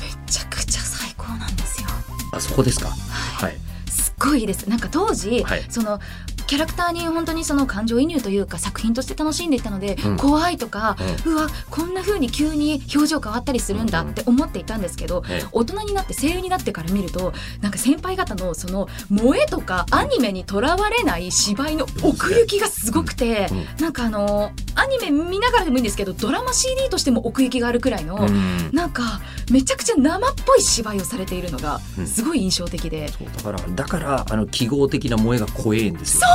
[0.00, 1.88] めちゃくちゃ最高なんですよ。
[2.32, 2.88] あそこですか。
[2.88, 3.56] はい。
[4.18, 4.68] ごいいいです。
[4.68, 5.64] なんか当時、はい。
[5.68, 6.00] その
[6.48, 10.16] キャラクターに本当にその感情移入というか作品として楽しんでいたので、うん。
[10.16, 23.66] 怖いとか、うわこんな風に急に表情変わったりするんだって思っていたんですけど、ええ大人になって声優になってから見るとなんか先輩方のその萌えとかアニメにとらわれない芝居の奥行きがすごくて、うん。
[23.82, 28.70] なんかあのアニメ見ながらでもいいんですけどドラマ CD としても奥行きがあるくらいの、うん。
[28.72, 29.20] なんか
[29.52, 32.06] めちゃくちゃ生っぽい芝居をされているのがうん。
[32.06, 36.28] すごい印象的で、だからだからあの記号的な萌えが怖えんですよ。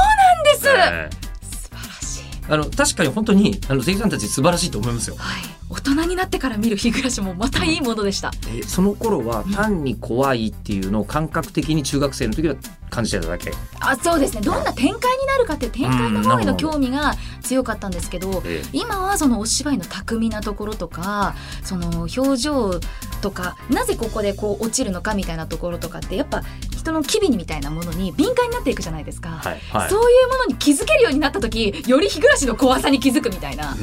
[0.44, 2.24] です、ええ素晴らしい。
[2.50, 5.16] あの確かに本当にあの声優さんたち素晴らしいと思いますよ。
[5.18, 8.32] はい、大人になってから見る日暮らしもまたいいものでした。
[8.48, 12.56] えーその頃は単に怖いっていうのを感覚的に中学生の時は
[12.94, 13.52] 感じてただけ。
[13.80, 14.42] あ、そうですね。
[14.42, 22.80] どんな展開になるかっていう展開の方への興味が強かったんですけど、え今はそのお芝居の巧みなところとか、その表情
[23.22, 29.30] とか、なぜここでこう落ちるのかみたいなところとかってやっぱ人の機微みたいなものに敏感になっていくじゃないですか。
[29.30, 29.90] はいはい。
[29.90, 33.78] そういうものに気づけるようになった時、より日暮らしの怖さに気づくみたいなうん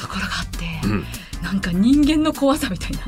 [0.00, 1.04] ところがあって、うん
[1.44, 3.00] なんか人間の怖さみたいな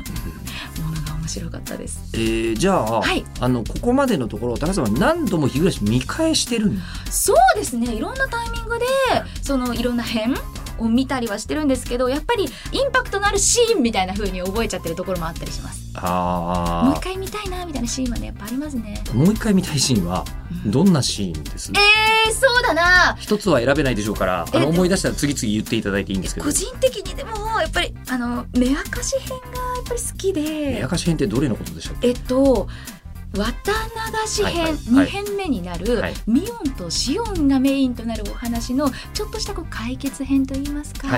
[1.27, 1.99] 面白かったです。
[2.13, 3.25] えーじゃあ、はい。
[3.41, 6.79] あのここまでのところ高橋さんは何度も日暮らし見返してるん
[7.11, 7.93] そうですね。
[7.93, 8.85] いろんなタイミングで
[9.41, 10.35] そのいろんな編
[10.79, 15.81] を見たりはしてるんですけどやっぱりインパクトのあるシーンみたいな風に覚えちゃってるところもあったりします。
[15.81, 19.03] もうあ一回見たいなみたいなシーンはねやっぱありますね。
[19.09, 20.23] あもう一回見たいシーンは？
[20.65, 21.71] どんなシーンです？
[21.75, 23.15] えー、そうだな。
[23.19, 26.45] 一つは選べないでしょうからあえの思い出したら次々言っていただいていいんですけど。
[26.45, 29.41] 個人的にでもやっぱりあの目明かし編がや
[29.81, 32.09] っぱり好き目で明かし編ってどれのことでしたっけ？
[32.09, 32.67] えっと
[33.33, 34.71] 綿流し編、はいはい。
[34.71, 36.13] はい2編目になる、はい。
[36.25, 41.09] ミオンとシオンがメインとなるお話のちょっとしたこう解決編といいますか、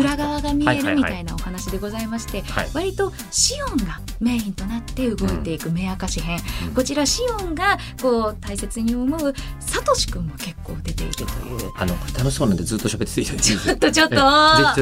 [0.00, 2.70] 裏側が見えるみたいなお話でございまして、はい。
[2.72, 6.74] 割とシオンがメインとなって動いていく目明かし編、うん。
[6.74, 11.28] こちらシオンがこう大切に思うサトシ君も結構出ているという。
[11.76, 14.16] あの楽しそうなんでずっと喋っていただいて ちょっとちょっと。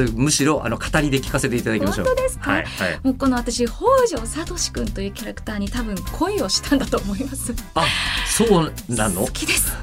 [0.01, 2.05] えぜひむしろあの語りで聞かせていただきましょう。
[2.05, 2.51] 本当ですか？
[2.51, 2.99] はいはい。
[3.03, 3.75] もうこの私北
[4.09, 7.53] 条サトシ君というキャラクターに多分恋をしたんだと思います。
[7.75, 7.85] あ
[8.27, 9.21] そうなの？
[9.21, 9.73] 好きです。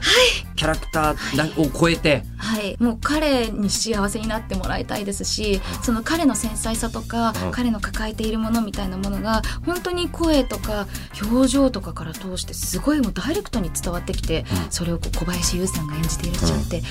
[0.57, 2.25] キャラクターなを超えて。
[2.39, 7.51] はい、もう彼に幸せになってもらいたいですしその彼の繊細さとか、うん。
[7.53, 10.87] 彼の抱えているものみたいなものが本当に声とか
[11.23, 16.83] 表情とかから通してすごいもうダイレクトに伝わってきて、うんそれをこう小林優さんが演じていらっしゃって、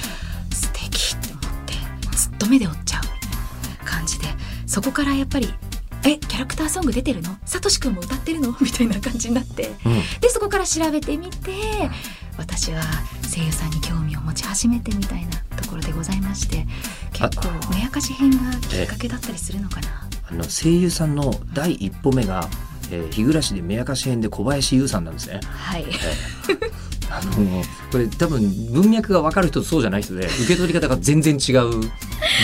[0.54, 4.26] 素敵って思ってずっと目で追っちゃう感じで
[4.66, 5.54] そこからやっぱり
[6.06, 7.36] 「えキャラクターソング出てるの？
[7.46, 9.72] サトシ君も歌ってるの?」 みたいな感じになって。
[9.86, 11.52] うんでそこから調べてみて
[12.38, 12.82] 私は
[13.34, 16.66] 声優さんに興味を持ち始めてみたいなところでございまして
[17.14, 20.10] 結構目明かし編がきっかけだったりするのかな？
[20.36, 22.50] あの声優さんの第一歩目が、
[22.92, 25.40] えー、日暮らしで目明かし編で小林優さんなんですね。
[25.44, 25.86] はい、
[27.10, 31.40] あのこれ多分文脈が分かる人とそうじゃない人で受け取り方が全然違う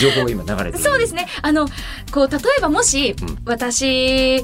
[0.01, 0.79] 情報が今流れてる。
[0.83, 1.67] そうですねあの
[2.11, 4.43] こう例えばもし、うん私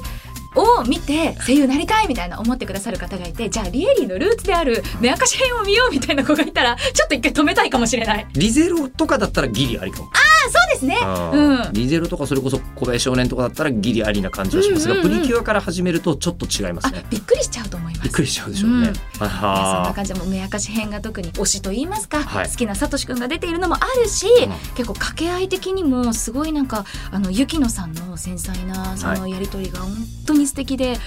[0.54, 8.26] を見て声優になりたいみたいな思ってくださる方がいてじゃあリエリーのルーツである目明かし編を見ようみたいな子がいたらちょっと一回止めたいかもしれない。
[8.32, 10.10] リゼロとかだったらギリありかも。
[10.12, 10.98] あそうですね。
[11.02, 11.60] あうん。
[11.60, 17.04] ーリゼロとかそれこそ小林少年とかだったらギリありな感じはしますが、プリキュアから始めるとちょっと違いますあね。
[17.10, 18.02] びっくりしちゃうと思います。
[18.02, 18.88] びっくりしちゃうでしょうね。
[18.88, 18.94] うん。
[18.94, 22.48] そんなあ感じでもう目明かし編が特に推しと言いますか、はい。
[22.48, 24.52] 好きなサトシくんが出ているのもあるし、うん。
[24.74, 29.90] 結構掛け合い的にもすごいなんかあの雪乃さんの繊細なそのやり取りが本
[30.26, 30.98] 当に素敵で、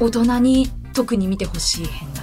[0.00, 2.22] 大人に特に見てほしい編だ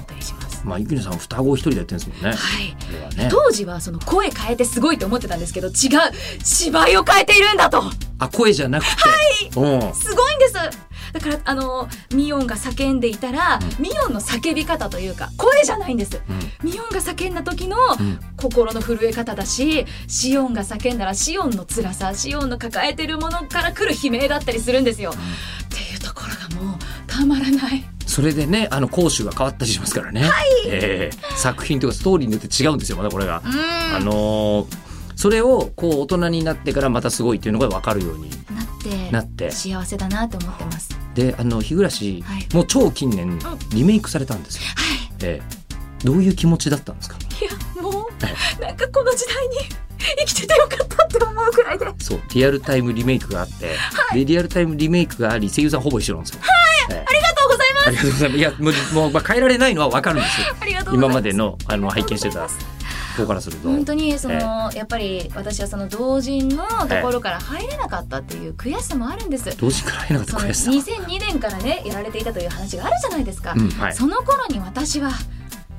[0.65, 2.37] まあゆきのさん双子一人でやってるんですもんね。
[2.37, 3.29] はいね。
[3.31, 5.73] 当時はその声変えてすごいと思ってたんですけど違う
[6.43, 7.83] 芝居を変えているんだと
[8.19, 8.89] あ声じゃなくて。
[9.01, 9.15] は
[9.77, 9.81] い。
[9.83, 9.93] うん。
[9.93, 10.53] すごいんです
[11.13, 25.11] だからあのミオンが叫んでいたら、うミオンの叫び方というか声じゃないんですうんミオンが叫んだ時のうん心の震え方だしシオンが叫んだらシオンの辛さシオンの抱えてるものから来る悲鳴だったりするんですよ。
[25.11, 27.94] っていうところがもうたまらない。
[28.05, 30.29] それでねあの講師が変わったりしますからね。
[30.67, 33.41] ええ作品とかストーリーによって違うんですよまだこれが。
[33.45, 34.85] うんあのー
[35.17, 38.37] それをこう大人になってからまたすごいっていうのが分かるようになっ
[38.83, 40.89] てなって幸せだなと思ってます。
[41.13, 43.39] であの日暮らし、はいもう超近年
[43.71, 44.63] リメイクされたんですよ。
[44.65, 44.75] は
[45.23, 45.65] ええ
[46.03, 47.15] どういう気持ちだったんですか？
[47.41, 47.45] い。
[47.45, 49.55] いやもうなんかこの時代に
[50.19, 51.85] 生きててよかったって思うくらいで。
[51.99, 53.77] そうリアルタイムリメイクがあって、
[54.13, 56.41] でリアルタイムリメイクがあり声優さんほぼ一緒なんですよ。
[56.41, 56.54] はい、
[57.85, 58.37] ありがとうございまます。
[58.37, 60.55] いやもうもう、まあ、変えられないのは分かるんですよ。
[60.59, 61.13] ありがとうございます。
[61.13, 62.47] 今までのあの拝見してた
[63.17, 63.69] 方からすると。
[63.69, 69.55] 本当にその、やっぱり私はその同人のところから入れなかったっていう悔しさもあるんです。
[69.57, 70.91] 同時から入らなかそのった悔しさ。
[70.91, 73.93] 2002年からねやられていたという話があるじゃないですか、うんはい。
[73.93, 75.11] その頃に私は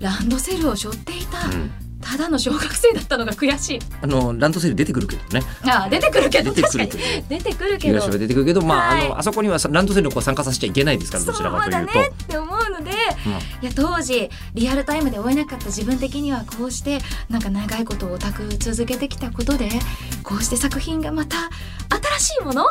[0.00, 3.78] ランドセルを背負っていた、うんただの小学生だったのが悔しい。
[4.00, 5.44] あのランドセル出てくるけどね。
[5.64, 6.98] あ出てくるけど出てくるけど。
[7.28, 7.98] 出てくるけど。
[7.98, 9.06] 東は出てくるけど、まあ、はい。
[9.06, 11.92] あのあそこにはさランドセルの子は参加させちゃいけないですからどちらかというと。
[11.92, 12.08] そうだね。
[12.08, 12.90] って思うので、
[13.62, 19.68] いや当時リアルタイムで追えなかった自分的にはこうしてなんか長いことオタク続けてきたことで
[20.22, 21.36] こうして作品がまた
[22.18, 22.66] 新しいもの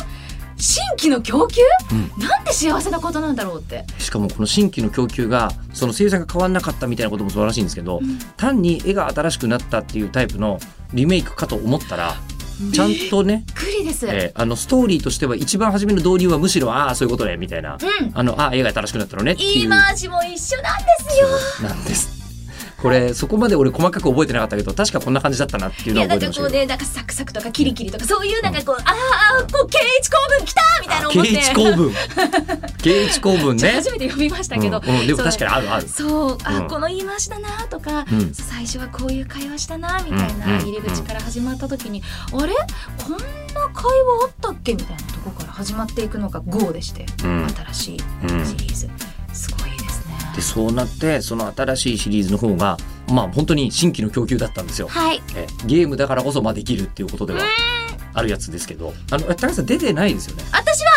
[0.58, 3.86] 新規の供給、うんなんて幸せなことなんだろうって。
[4.00, 10.60] しかもこの新規の供給がその声優さんが変わんなかったみたいなことも素晴らしいんですけど、うん単に絵が新しくなったっていうタイプの
[10.94, 12.16] リメイクかと思ったら
[12.74, 14.08] ちゃんとね、びっくりです。
[14.08, 18.12] えーあのストーリーとしては一番初めの導入はむしろああそういうことねみたいなうん。
[18.14, 21.20] あのあ絵が新しくなったのねっていう言い回しも一緒なんです
[21.62, 21.68] よ。
[21.68, 22.15] なんです。
[22.86, 26.50] これそこまで俺細かく覚えてなかったけど確かこんな感じだったなっていうのはいや覚えてましたけど。
[26.50, 28.82] なんかこうねなんかサクサクとかキリキリとかそういうなんかこう、あ
[29.40, 31.32] あこう圭一公文来たみたいな思って。
[31.32, 31.94] 圭一公文。
[32.84, 33.72] 圭一公文ね。
[33.72, 35.00] 初めて読みましたけど、うん。
[35.00, 35.08] うん。
[35.08, 35.88] でも確かにあるある。
[35.90, 36.38] そう。
[36.44, 36.68] あ、うん。
[36.68, 38.34] この言い回しだなとか、うん。
[38.34, 40.40] 最初はこういう会話したなみたいうん。
[40.40, 42.54] な入り口から始まった時に、あれ？
[43.04, 43.24] こんな
[43.74, 44.74] 会話あったっけ？
[44.74, 47.48] みたいなとこから始まっていくのが GO でして、うん。
[47.74, 48.90] 新しいうんシリーズ、
[49.34, 49.75] すごい
[50.36, 52.78] でそうなってその新しいシリーズの方が
[53.10, 54.88] まあ本当に新規の供給だったんですよ。
[54.90, 57.40] はいえゲームだからこそまあできるっていうことでは
[58.14, 60.44] あるやつですけどあの高橋さん出てないですよね。
[60.52, 60.92] 私は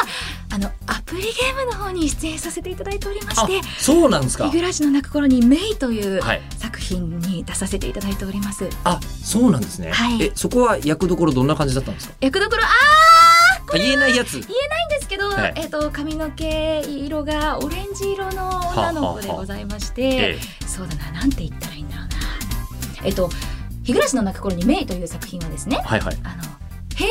[0.50, 4.50] あのアプリゲームの方に出演させていただいておりまあしてそうなんですか「日。
[4.52, 6.42] 暮らしの泣く頃にメイ」というはい。
[6.58, 8.68] 作品に出させていただいております。
[8.84, 9.90] あそうなんですね。
[9.92, 12.14] はいえそこは役どころどんな感じだったんですか？
[12.20, 12.70] 役どころああ
[13.74, 14.40] 言えないやつ。
[14.40, 22.14] 言えないんですけど、はいえっと髪の毛色がオレンジ色の女の子でございまして、えそうだななんて言ったらいいんだろうな
[23.04, 23.30] えっと
[23.84, 26.18] 「日暮らしの泣く頃にメイ」という作品はですねはいはい。
[26.24, 26.67] あの
[26.98, 27.06] 平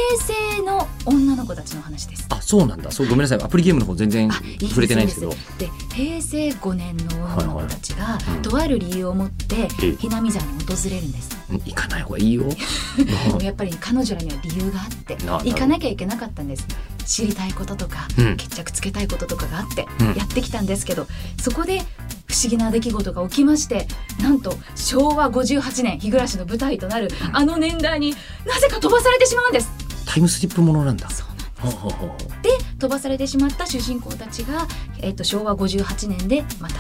[0.58, 2.28] 成の女の子たちの話です。
[2.30, 2.92] あそうなんだ。
[2.92, 3.42] そうごめんなさい。
[3.42, 5.32] アプリゲームの方全然触れてないんですけど。
[5.58, 8.42] で平成5年の女の子たちが、はいはいうん。
[8.42, 9.92] とある理由を持ってええ。
[9.96, 11.38] ひなみ沢に訪れるんです。
[11.50, 12.44] うん行かない方がいいよ。
[13.42, 16.68] やっぱり彼女らには理由があってな行かなきゃいけなかったんです。
[17.06, 18.36] 知りたいこととか、うん。
[18.36, 20.08] 決着つけたいこととかがあってうん。
[20.16, 21.08] やってきたんですけど、
[21.42, 21.82] そこで
[22.28, 23.88] 不思議な出来事が起きまして
[24.22, 28.12] なんと昭和58年日暮らしの舞台となるあの年代に
[28.46, 29.72] なぜか飛ばされてしまうんです
[30.18, 31.08] タイムスリップものなんだ。
[31.12, 31.28] そう
[31.64, 32.50] なんほうほうほうで
[32.80, 34.68] 飛ばされてしまった主人公たちが、
[35.00, 36.76] えっと昭和58年でまた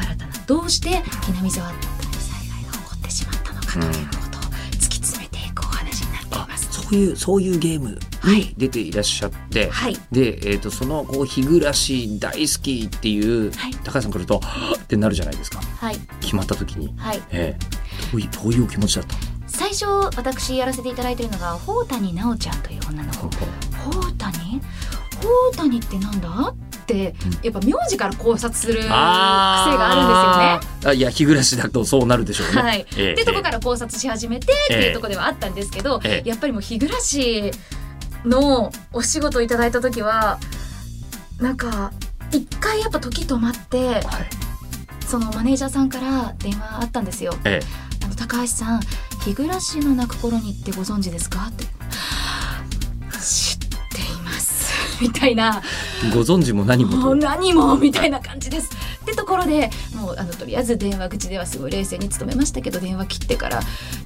[0.00, 4.40] 新たなどうしてひなみ沢大災害が起こってしまったのかということを
[4.72, 6.72] 突き詰めていくお話になっていあます。
[6.72, 9.98] そういうそういうゲームに出ていらっしゃって、はい。
[10.10, 13.74] で、えー、とそのこう日暮らし大好きっていうはい。
[13.84, 14.40] 高橋さんからると
[14.82, 15.60] ってなるじゃないですか。
[15.60, 15.98] はい。
[16.22, 17.22] 決まった時に、はい。
[17.30, 17.80] ええ。
[18.10, 19.14] どういうどういうお気持ちだった
[19.60, 19.84] 最初
[20.16, 23.28] 私やらせていただいているのが宝谷直ちゃんという女の子。
[23.28, 24.58] 宝谷
[25.20, 26.54] 宝谷ってなんだ？
[26.54, 30.92] ってやっぱ名字から考察する癖があるんですよね。
[30.92, 32.62] あいや日暮らしだとそうなるでしょうね。
[32.62, 36.28] はい、ええでとこから考察し始めてっていうところではあったんですけど、ええ。
[36.28, 37.50] やっぱりもう日暮らし
[38.24, 40.38] のお仕事をいただいた時は
[41.38, 41.92] なんか
[42.32, 44.04] 一回やっぱ時止まってはい。
[45.06, 47.34] そのマネージャーさんから電話あったんですよ。
[47.44, 47.60] え。
[48.02, 48.80] あの高橋さん
[49.24, 51.46] 日暮らしの泣く頃にってご存知ですか？
[51.48, 51.64] って。
[53.20, 53.58] 知っ
[53.90, 54.70] ています。
[55.00, 55.62] みたいな。
[56.04, 58.70] えご存知も何ももうと何もみたいな感じです。
[59.02, 63.60] ってところでもうあのとりあえず電話口ではすごい冷静に努めましたけど電話切ってから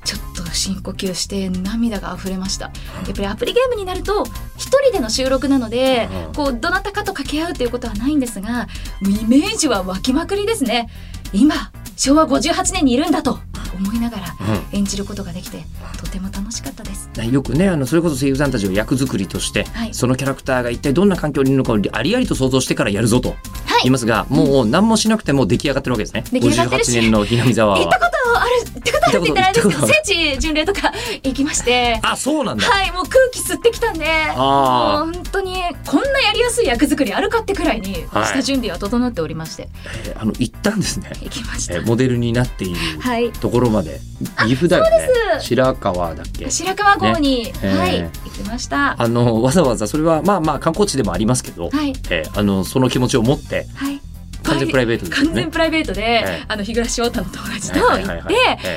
[0.04, 2.66] ちょっと深呼吸して涙が溢れました。
[2.66, 2.72] や
[3.10, 4.24] っぱりアプリゲームになると
[4.56, 6.32] 一人での収録なのでうん。
[6.34, 8.68] こうどなたかと掛け合うということはないんですが
[9.00, 10.88] もうイメージは湧きまくりですね。
[11.32, 13.38] 今昭和58年にいるんだと
[13.74, 14.24] 思いながら
[14.72, 15.64] 演じることができて
[15.98, 17.10] とても楽しかったです。
[17.16, 19.94] うんよくねあのそれこそ声優さんたちを役作りとして、はい。
[19.94, 23.38] そのキャラクターが一体どんな環境にいるのかをありありと想像してからやるぞとはい。
[23.84, 26.24] 言いますが、もう何もしなくても出来上がってるわけですね。
[26.32, 27.78] 出来上がってるし58年のひなみ沢は。
[27.78, 32.00] 行ったことある行ったことあるって言ったらあれですけど行ったこ聖地巡礼とか行きまして。
[32.02, 32.66] あそうなんだ。
[32.66, 35.54] はいもう空気吸ってきたんでもう本当に
[35.86, 38.26] こんなやりやすい役作りあるかってくらいにはい。
[38.26, 39.68] 下準備は整っておりまして、
[40.06, 41.10] えーあの行ったんですね。
[41.22, 43.30] 行きました、えーモデルになっているはい。
[43.32, 44.00] ところまで。
[44.46, 45.08] 岐阜だよね。
[45.40, 46.50] 白川だっけ？
[46.50, 47.68] 白川郷に、ね。
[47.78, 49.00] はいえ行きました。
[49.00, 51.92] あのわざわざそれはまあまあ観光地でもありますけど、はい。
[52.10, 54.00] えーあのその気持ちを持ってはい
[54.44, 55.16] 完全プライベートでね。
[55.16, 58.34] 完全プライベートで、えあの日暮翔太の友達と行って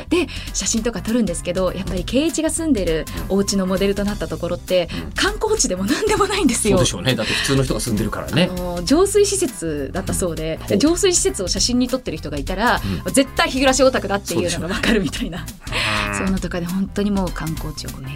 [0.10, 5.12] で写真とか撮るんですけどやっぱり圭一が住んでるお家のモデルとなったところってうん。
[5.12, 6.78] 観光地でも何でもないんですよ。
[6.78, 6.90] そうで。
[6.90, 7.16] しょうね。
[7.16, 8.50] だって普通の人が住んでるからね。
[8.52, 15.46] あの浄水施設だったそうでほう浄水施設を写真に撮ってる人がいたら、絶対日暮オタクだっていうのが分かるみたいな。
[16.16, 18.12] そういう のとかで本当にもう観光地を巡り、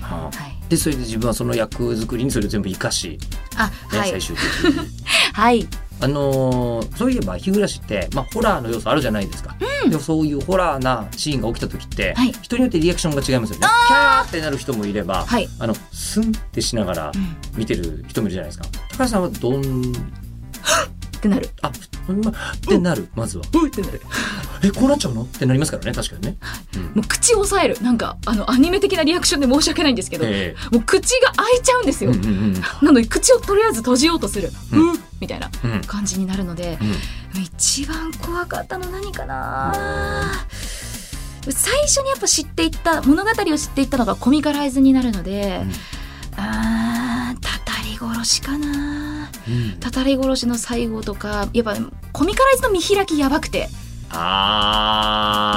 [0.00, 0.36] はあ。
[0.36, 3.18] はい、でそれで自分はその役作りにそれを全部生かし、
[3.56, 4.10] あねはい。
[4.10, 4.88] 最終的に。
[5.32, 5.68] はい
[6.02, 9.56] あのーそういえば日暮って、まあ、ホラーの要素あるじゃないですか、
[9.88, 12.32] でもそういうホラーなシーンが起きた時って、はい。
[12.32, 13.66] 人によってリアクションが違いますよね。
[13.88, 18.64] キャーってなる人もいれば、はい、あのスンってしながらうん、見てる人もいるじゃないですか。
[18.90, 19.92] 高橋さんはどん？
[21.16, 21.48] ってなる。
[21.62, 21.70] あ
[22.06, 22.32] ほんま？
[22.32, 23.44] ってなるまずは。
[23.54, 24.00] うってなる。
[24.64, 25.22] えこうなっちゃうの？
[25.22, 26.36] ってなりますからね確かにね、
[26.74, 26.82] うん。
[26.82, 27.80] もう口を押さえる。
[27.80, 32.54] なんかあのアニメ的なリアクションで申し訳ないんですけど、えもう口が開いちゃうんですよ、えうんうんうん。
[32.54, 35.80] なので口をとりあえず閉じようとする、ううんみたいなうん。
[35.82, 37.42] 感じになるので、うん。
[37.42, 39.72] 一番怖かったの何かな？
[41.48, 45.62] 最初にやっぱ知っていった物語を知っていったのがコミカライズになるので、
[46.36, 49.30] あーたたり殺しかな。
[49.48, 49.78] うん。
[49.78, 51.76] たたり殺しの最後とかやっぱ
[52.12, 53.68] コミカライズの見開きやばくて。
[54.14, 55.56] あ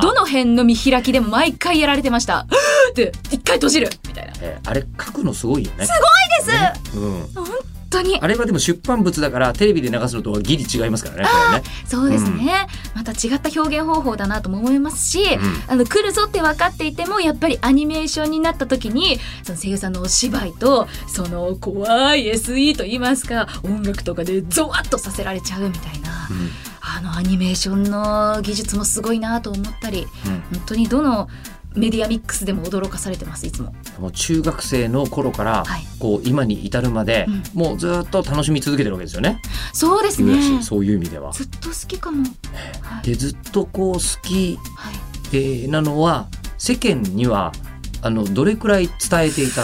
[0.00, 2.46] どの辺の見開きでも毎回やられてました。
[2.94, 3.90] で一回閉じる。
[4.08, 4.32] みたいな。
[4.40, 5.84] えーあれ書くのすごいよね。
[5.84, 5.92] す
[6.44, 7.46] ごいです、うん、本
[7.94, 8.18] 当に。
[8.20, 11.62] あれはでも出版物だからテレビで流すのとはギリ違いますからねね。
[11.86, 15.24] そうですね、また違った表現方法だなとも思いますし、
[15.68, 26.50] あの来るぞって分かっていてもやっぱりアニメーションになった時にその声優さんのお芝居とその怖い SE と言いますか音楽とかでゾワッとさせられちゃうみたいなうん。
[26.86, 30.40] あのアニメーションの技術もすごいなと思ったりうん。
[30.58, 31.28] 本当にどの
[31.74, 33.74] メディアミックスでも驚かされてますいつも。
[33.98, 39.40] もう中学生の頃からはいこう今に至るまで、うんもうずっと楽しみ続けてるわけですよね。
[39.72, 41.32] そうですねしそういう意味では。
[41.32, 42.22] ずっと好きかも。
[42.80, 44.94] はいでずっとこう好き、はい
[45.32, 47.52] えーなのは世間には
[48.02, 49.62] あのどれくらい伝えていた？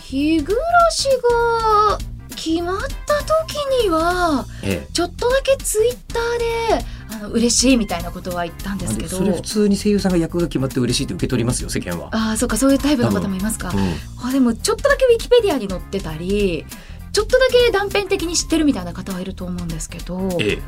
[0.00, 1.98] 日暮が
[2.42, 9.08] 決まった時にはえちょっとだけツイッターであの嬉しいみたいなことは言ったんですけど。
[9.18, 12.08] それ普通に声優さんが役が決まって嬉しいって受け取りますよ世間は。
[12.12, 13.70] ああそうかそういうタイプの方もいますか。
[13.70, 14.26] うん。
[14.26, 16.64] あでもちょっとだけウィキペディアに載ってたり
[17.12, 20.62] ちょっとだけ断片的に知ってるみたいな方はいると思うんですけどええ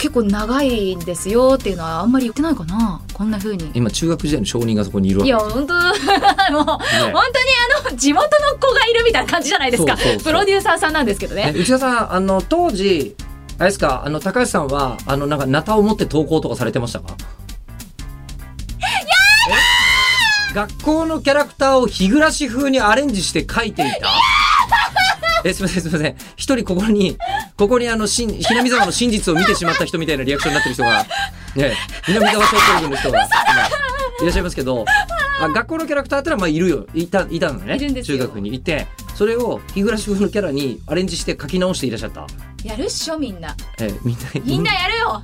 [0.00, 3.02] 結構長いんですよっていうのはあんまり言ってないかな。
[3.12, 3.70] こんな風に。
[3.74, 5.74] 今中学時代の証人がそこにいるわいけや本当。
[5.76, 6.04] もう本ね
[6.54, 7.14] 当に
[7.86, 9.96] あの地元の子がいるみたいな感じじゃないですか。
[10.24, 11.52] プロデューサーさんなんですけどね。
[11.54, 13.14] え内田さんあの当時
[13.58, 14.02] あれですか？
[14.06, 17.14] あの高橋さんはあのなんかナタを持って投稿とかされてましたか？
[20.50, 20.54] え？
[20.54, 24.08] 学校のキャラクターを日暮らし風にアレンジして描いていた。
[25.44, 26.16] えすみませんすみません。
[26.36, 27.16] 一人ここに
[27.60, 31.04] ここにあのしんひなみ沢の真実を見てしまった人みたいなリアクションになってる人が
[31.54, 34.86] ねひなみ沢小学部の人が今いらっしゃいますけど
[35.42, 36.86] あ学校のキャラクターってのはまあいるよ。
[36.94, 37.78] いたいたのね。
[38.02, 42.26] 中学にいてそれを日暮風のキャラにアレンジして書き直していらっしゃった、
[42.64, 43.54] やるっしょみんな。
[43.78, 45.22] えーみんなみんなやるよ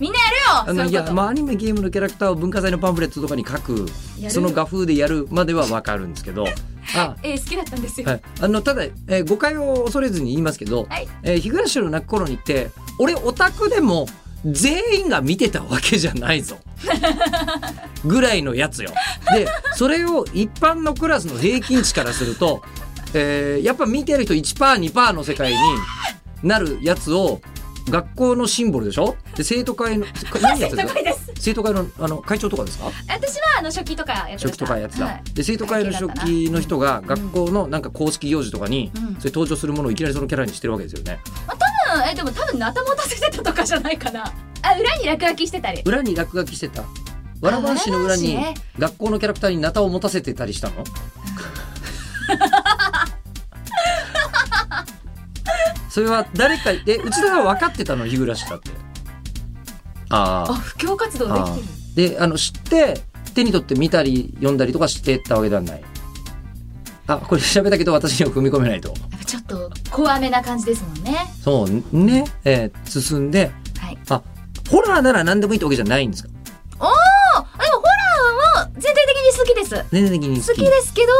[0.00, 1.14] みんなやるよそういうこと。
[1.14, 3.86] まあアニメゲームのキャラクターを文化祭のパンフレットとかに書く
[4.28, 6.46] その画風でやるまではわかるんですけど。
[6.96, 11.08] あえー好きだったんですよ、はい、あのただ、えー誤解を恐れずに言いますけど、はい。
[11.22, 14.08] えー日暮らしの泣く頃にって俺オタクでも
[14.46, 16.56] 全員が見てたわけじゃないぞ。
[18.06, 18.90] ぐらいのやつよ。
[19.34, 22.62] でそれを一般のクラスの平均値からすると、
[23.12, 25.58] えーやっぱ見てる人 1%2% の世界に
[26.42, 27.40] なるやつを
[27.90, 29.16] 学校のシンボルでしょ？
[29.36, 30.06] で生徒会の
[30.42, 30.86] 何やってた
[31.38, 32.86] 生徒会のあの会長とかですか？
[33.08, 35.22] 私はあの初期とかやってとかやってた、はい。
[35.34, 39.16] で生徒会の初期の人が学校のなんか公式行事とかに、うん。
[39.18, 41.20] それ登場するものをいきなりそのキャラにしてるわけですよね。
[41.24, 41.58] うん
[42.10, 44.24] えでも多分なた持たせてたとかじゃないかな。
[44.62, 45.80] あ裏に落書きしてたり。
[45.86, 46.82] 裏に落書きしてた。
[47.40, 48.36] わらばんしの裏に
[48.78, 50.84] 学校のキャラクターにナタを持たせてたりしたの？
[55.88, 58.70] それは誰かえ内田さんは分かってたの日暮らしだって。
[60.10, 61.52] あああ布教活動でき
[61.96, 63.00] てるであの知って
[63.34, 65.82] 手に取って見たり読んだりとかしてたわけではない。
[67.06, 68.88] あこれ喋ったけど私には踏み込めないと。
[68.88, 71.18] やっぱちょっと怖めな感じですもんね。
[71.42, 73.50] そうね、えー進んで。
[73.78, 73.98] はい。
[74.08, 74.22] あ
[74.70, 76.30] ホラーなら何でもいいってわけじゃないんですか？
[76.80, 76.86] あ
[77.64, 79.84] でもホラーは全体的に好きです。
[79.90, 81.12] 全体的に好きですけど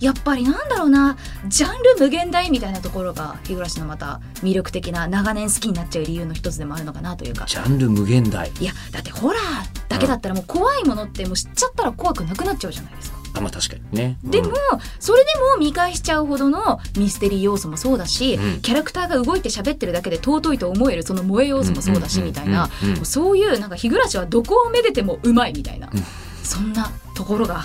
[0.00, 7.46] やっぱりなんだろうなジャンル無限大みたいなところが日暮のまた魅力的な長年好きになっちゃう理由の一つでもあるのかなというか。
[7.46, 8.50] ジャンル無限大。
[8.60, 13.18] いやだってホラーだけだったらもう怖いものってもう知っちゃったら怖くなくなっちゃうじゃないですか。
[13.34, 14.16] あまあ確かにね。
[14.24, 14.54] でも、うん
[15.00, 18.60] それでも見返しちゃうほどのミステリー要素もそうだし、うん。
[18.60, 22.68] キャラクターが動いて喋ってるだけで尊いと思えるその萌え要素もそうだし、みたいな、
[23.02, 26.02] そういうなんか日暮はどこをめでてもうまいみたいな、うん
[26.42, 27.64] そんなところが。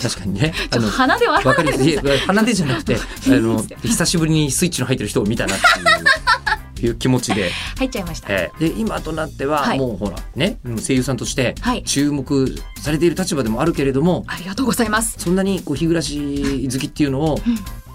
[0.00, 0.54] 確かにね。
[0.70, 2.18] ちょっと鼻で笑わわないで。
[2.26, 2.98] 鼻でじゃなくて あ
[3.28, 8.32] の久しぶりにスイッチの入ってる人を見たなっていういう気持ちで、 入っちゃいました。
[8.32, 9.78] えーで今となってははい。
[9.78, 11.82] もうほらね声優さんとしてはい。
[11.84, 15.16] 注目されている立場でもあるけれどもありがとうございます。
[15.18, 17.40] そんなにこう日暮好きっていうのを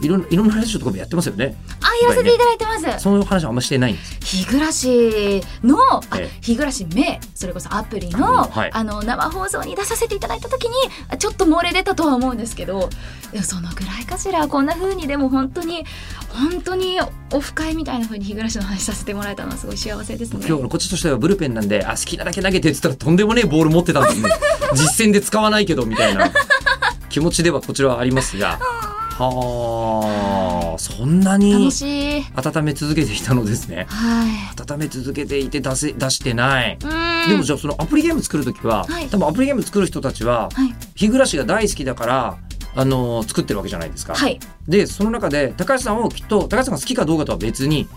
[0.02, 1.56] いろんいろんなラジオとかもやってますよね。
[1.82, 3.04] あ、やらせていただいてます。
[3.04, 3.94] そういう話はあんましてない。
[3.94, 5.78] んです日暮らしの、
[6.10, 8.72] あええ日暮らしめそれこそアプリアの,、はい。
[8.74, 10.76] あの生放送に出させていただいた時に
[11.10, 12.90] あちょっと漏れ出たとは思うんですけど
[13.32, 15.86] でもそのぐらいかしらこんな風にでも本当に
[16.30, 17.00] 本当に
[17.32, 20.46] オフ会みたいな風に日暮らしの話させてもらえたのはすごい幸せですね。
[20.48, 24.22] 今日のこっちとしてはブルペンなんであ好きなだけ投げてって言ったらとんでもねえボール持ってたんです。
[24.22, 24.30] ね
[24.74, 26.30] 実戦で使わないけどみたいな
[27.10, 28.60] 気持ちではこちらはありますが
[29.18, 31.54] はあそんなに。
[32.36, 34.30] 温め続けていたのですねはい。
[34.74, 42.38] 温め続けていて出せ出してない、でもじゃあそのアプリゲーム作る時は、はい多分アプリゲーム作る人たちははい日暮らしが大好きだから
[42.76, 44.16] あの作ってるわけじゃないですか。
[44.16, 47.88] はいでその中で高橋さんをきっと高橋さんが好きかどうかとは別に、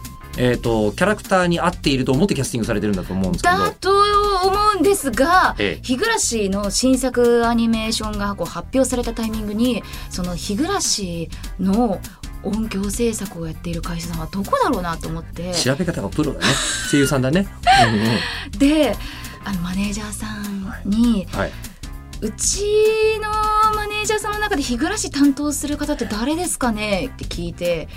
[0.41, 3.59] えー、とキャラクターに合っていると思ってキャスティングされてるんだと思うんですけど。
[3.59, 5.83] だと思うんですが、ええ。
[5.83, 11.29] 日暮らしの新作アニメーションがこう発表されたタイミングにその日暮らし
[11.59, 12.01] の
[12.45, 15.53] 音響制作をやっている会社さんはどこだろうなと思って。
[15.55, 16.47] 調べ方がプロだね。
[16.91, 17.49] 声優さんだね。
[17.87, 18.97] うんうんで
[19.45, 21.53] あのマネージャーさんに、はい、
[22.21, 22.65] うち
[23.23, 23.31] の
[23.77, 27.11] マネージャーさんの中で日暮らし担当する方って誰ですかね？
[27.15, 27.89] って聞いて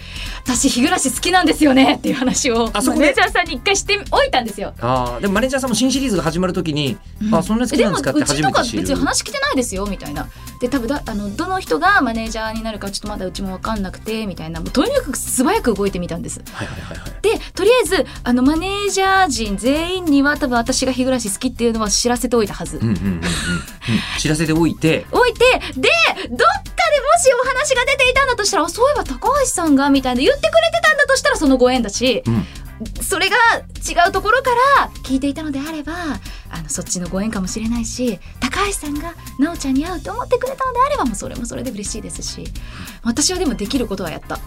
[0.43, 4.73] 私日暮らし好きなんですよねっていう話をマネージャーさんに一回しておいたんですよ。
[4.79, 7.33] あーでもマネージャーさんも新シリーズが始まるときに、うん。
[7.35, 8.11] あそんな好きなんですか？
[8.11, 8.81] ってでもうちとか初めて知る。
[8.81, 10.27] 別に話来てないですよみたいな。
[10.59, 14.59] で多分だあのどの人がマネージャーになるかちょっとまだうちも分かんなくてみたいな。
[14.59, 16.43] もうとにかく素早く動いてみたんです。
[16.53, 17.09] はいはいはいはい。
[17.23, 23.21] でとりあえずあのマネージャー陣全員には多分私が日暮らし好きっていうのは知らせておいたはず、うんうんうんうんうん、
[24.19, 25.05] 知らせておいて。
[25.11, 25.89] 置いてでどっか
[26.29, 26.39] でも
[27.17, 32.45] しお話が出ていたんだとしたらあそういえば高橋さんがみたいな言ってくれてたんだとしたらそのご縁だし、うん。
[33.03, 34.49] それが違うところか
[34.79, 35.93] ら聞いていたのであれば
[36.49, 42.43] あのそっちのご縁かもしれないし高橋さんが奈緒ちゃんに会うと思ってくれたのであればもうそれもそれで嬉しいですし
[43.03, 44.39] 私はでもできることはやった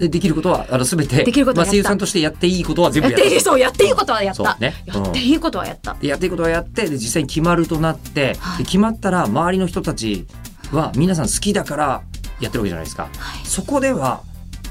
[0.00, 3.40] でできることはあの全てできることまあ、声優さんとしてやっていいことは全部やっていい。
[3.40, 4.74] そうやっていいことはやった、ね。
[4.86, 8.58] やっていいことはやった、でやっていいことはやってで実際に決まるとなって、はい。
[8.58, 10.26] で決まったら周りの人たち
[10.72, 12.02] は皆さん好きだから
[12.40, 13.02] やってるわけじゃないですか。
[13.02, 13.08] は
[13.42, 13.46] い。
[13.46, 14.22] そこでは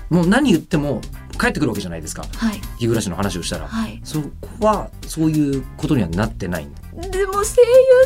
[0.09, 1.01] もう何言っても
[1.37, 2.25] 返ってくるわけじゃないですか。
[2.35, 2.61] はい。
[2.79, 4.01] 日暮らしの話をしたら、はい。
[4.03, 6.67] そこはそういうことにはなってない。
[6.93, 7.45] でも声優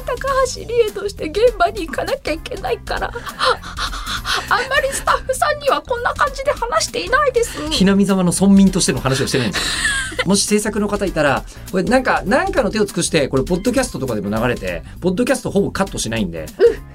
[0.05, 3.11] 高橋理恵として現場に行かなきゃいけないから。
[4.49, 7.69] あんまりスタッフさんにはこんな感じで話していないです。
[7.71, 10.25] ひなみ沢の村民としての話をしてないんですよ。
[10.27, 16.45] もし制作の方いたらこれなんかなんかの手を尽くしてこれポッドキャストとかでも流れてポッドキャストほぼカットしないんで、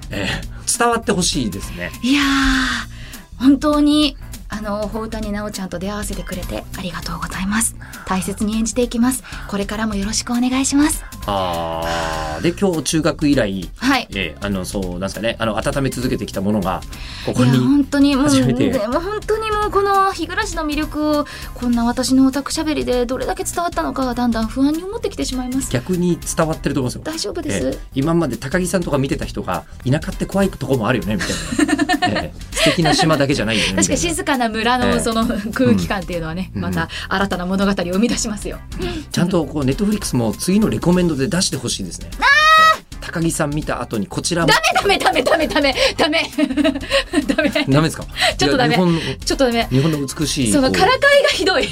[0.09, 1.91] えー伝わってほしいですね。
[2.03, 4.15] いやー本当に
[4.49, 7.75] あの穂谷奈緒ちゃんと出会わせてくれてありがとうございます。
[8.07, 9.23] 大切に演じていきます。
[9.47, 11.03] これからもよろしくお願いします。
[11.27, 12.41] あー。
[12.41, 14.07] で今日中学以来はい。
[14.11, 15.35] えーあのそうなんですかね。
[15.39, 16.81] あの温め続けてきたものが
[17.25, 25.71] ここに本当にもうでも本当にもうこの日暮らしの魅力をこんな私のオタクしゃべりでどれだけ伝わったのかがだんだん不安に思ってきてしまいます。
[25.71, 27.01] 逆に伝わってると思うんですよ。
[27.03, 33.73] 大丈夫です、えー今まで高木さんとか見てた人が田舎って怖いとこもあるよねみたいな、 えー素敵な島だけじゃないよね。
[33.75, 34.95] 確かに静かな村ええ。
[34.95, 36.61] のその空気感っていうのはね、うん。
[36.61, 38.59] また新たな物語を生み出しますよ。
[39.11, 42.09] ちゃんとこうネットフリックスも次のレコメンドで出してほしいですね。
[42.13, 42.19] えー
[43.01, 44.49] 高木さん見た後にこちらも。
[44.49, 44.53] ダ
[44.87, 45.75] メダメダメダメダメ。
[45.97, 46.29] ダメ。
[47.27, 47.87] ダメ。
[47.87, 48.05] ですか？
[48.37, 48.75] ちょっとダメ。
[48.75, 49.67] ちょっとダメ。
[49.71, 51.67] 日本の美しいそのからかいがひどい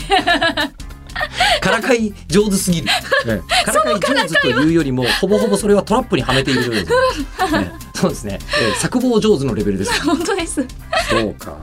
[1.62, 2.88] からかい上手すぎる、
[3.26, 3.66] ええ。
[3.66, 10.04] からかい上手というよりもほぼほぼそれはトラップにはめているようです、え えそうですね、ええ作望上手のレベルです。
[10.04, 10.66] 本当です。
[11.10, 11.58] そうか。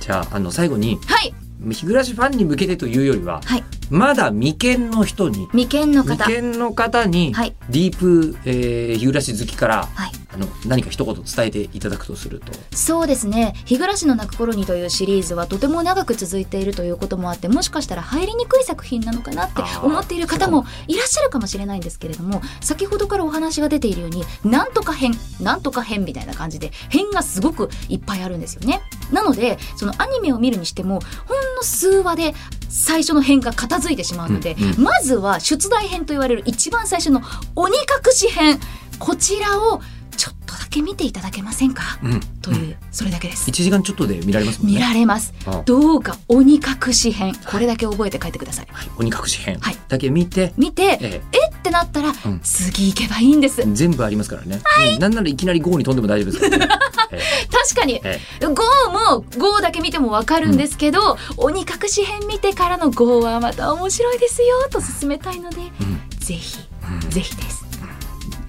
[0.00, 1.34] じゃああの最後にはい。
[1.62, 3.64] 日暮らしファンに向けてというよりははい。
[3.90, 7.54] まだ未見の人に眉間の未方見の方にはい。
[7.68, 12.52] ディープ、えー、日暮らし好きからはいあの何か一言伝えていただくとすると。
[12.76, 20.64] そうですね「日暮らしの泣く頃に」というシリーズはとても長く続いているということもあってもしかしたら入りにくい作品なのかなって思っている方も。
[20.86, 28.80] いらっしゃるかもしれないんですけれども先ほどからお話が出ているようになんとか編なんとか編みたいな感じで編がすごくいっぱいあるんですよね。
[29.12, 32.34] なのでそのアニメを見るにしてもほんの数話で
[32.68, 34.82] 最初の編が片付いてしまうので、うんうん。
[34.82, 37.22] まずは出題編と言われる一番最初の
[37.56, 38.60] 鬼隠し編
[38.98, 39.80] こちらを
[40.20, 41.98] ちょっとだけ見ていただけませんか？
[42.02, 42.20] うん。
[42.42, 43.50] という、それだけです。
[43.50, 44.72] 1時間ちょっとで見られますね。
[44.72, 45.32] 見られます。
[45.46, 47.34] あどうか鬼隠し編。
[47.50, 48.66] これだけ覚えて帰ってください。
[48.70, 48.88] はい。
[48.98, 49.58] 鬼隠し編。
[49.60, 49.78] はい。
[49.88, 51.48] だけ見て、見てええ。
[51.56, 52.40] ってなったら、ん。
[52.42, 53.62] 次行けばいいんです。
[53.62, 54.60] え全部ありますからね、
[54.94, 54.98] うん。
[54.98, 56.74] なんならいきなり GO に飛んでも大丈夫ですからね、
[57.12, 57.94] え確かに。
[58.04, 58.46] ええ。
[58.46, 58.54] GO
[58.92, 66.00] も GO だけ見てもわかるんですけど、鬼隠し編見てからの GO はまた面白いですよと勧めたいので、うん。
[66.18, 66.58] ぜひ、
[67.02, 67.10] うん。
[67.10, 67.59] ぜひです。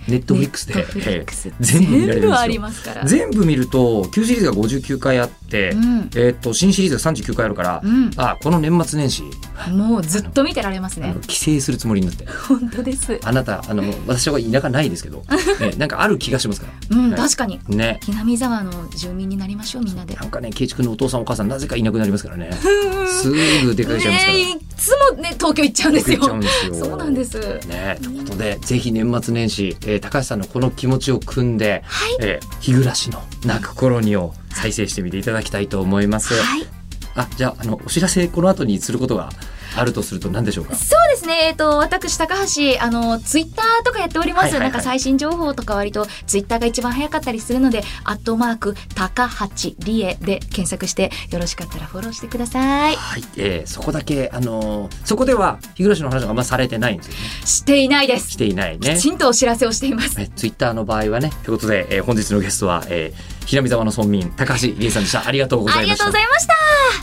[0.08, 3.06] ネットフリックスで、全部見られるんですよ全部ありますから。
[3.06, 5.41] 全部見ると旧シリーズが59回あって、
[5.72, 9.24] うんえーっと新シリーズが39回あるから、うんあこの年末年始、
[9.72, 11.16] もうずっと見てられますね。
[11.28, 13.20] 帰省するつもりになって本当です。
[13.24, 15.24] あなたあの私は田舎ないですけど、
[15.60, 17.60] ね、なんかある気がしますからうん、はい確かに。
[17.68, 20.16] ねひなみ沢の住民になりましょうみんなで。
[20.16, 22.52] なんかね圭一君のお父さんお母さんなぜかいなくなりますからね
[23.22, 26.18] すぐ出かけちゃいますから、ねえいつもね東京行っちゃうんですよ。
[26.20, 27.40] 行っちゃうんですよそうなんです。
[27.68, 36.34] ね、ということでぜひ年末年始、えー高橋さんのこの気持ちを組んではい「えー日暮らしの泣く頃に」を再生してみていただきたいと思います。
[36.34, 36.68] はい。
[37.16, 39.30] あじゃああのお知らせこの後にすることが
[39.76, 40.76] あるとすると何でしょうか？
[40.76, 41.48] そうですね。
[41.48, 44.44] えっ、と、私、高橋、あの、ツイッターとかやっております。
[44.44, 52.96] はいはいはいなんか最新情報とか割と、ツイッターが一番早かったりするので、アットマーク、高橋理恵で検索して、よろしかったらフォローしてください。
[52.96, 58.32] はい、えーそこだけあのーそこでは日暮らしの話があんまされてないんですよねしていないです。
[58.32, 60.20] していないねきちんとお知らせをしています。
[60.20, 66.48] えツイッターの場合はねということで、えー本日のゲストは、えー、平見沢の村民高橋理恵さんでしたありがとうござありがとういましたございまし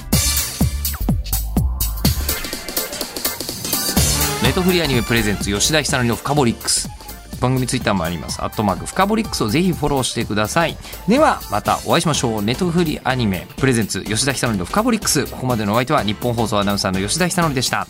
[0.02, 0.07] た。
[4.48, 6.88] ネットフリーアニメプレゼンツ吉田久典のフカボリックス。
[7.38, 8.42] 番組ツイッターもあります。
[8.42, 10.78] アットマークフカボリックスをぜひフォローしてください。
[11.06, 12.42] ではまたお会いしましょう。
[12.42, 15.26] ネットフリーアニメプレゼンツ吉田久典のフカボリックス。
[15.26, 17.86] ここまでのお相手は日本放送アナウンサーの吉田久典でした。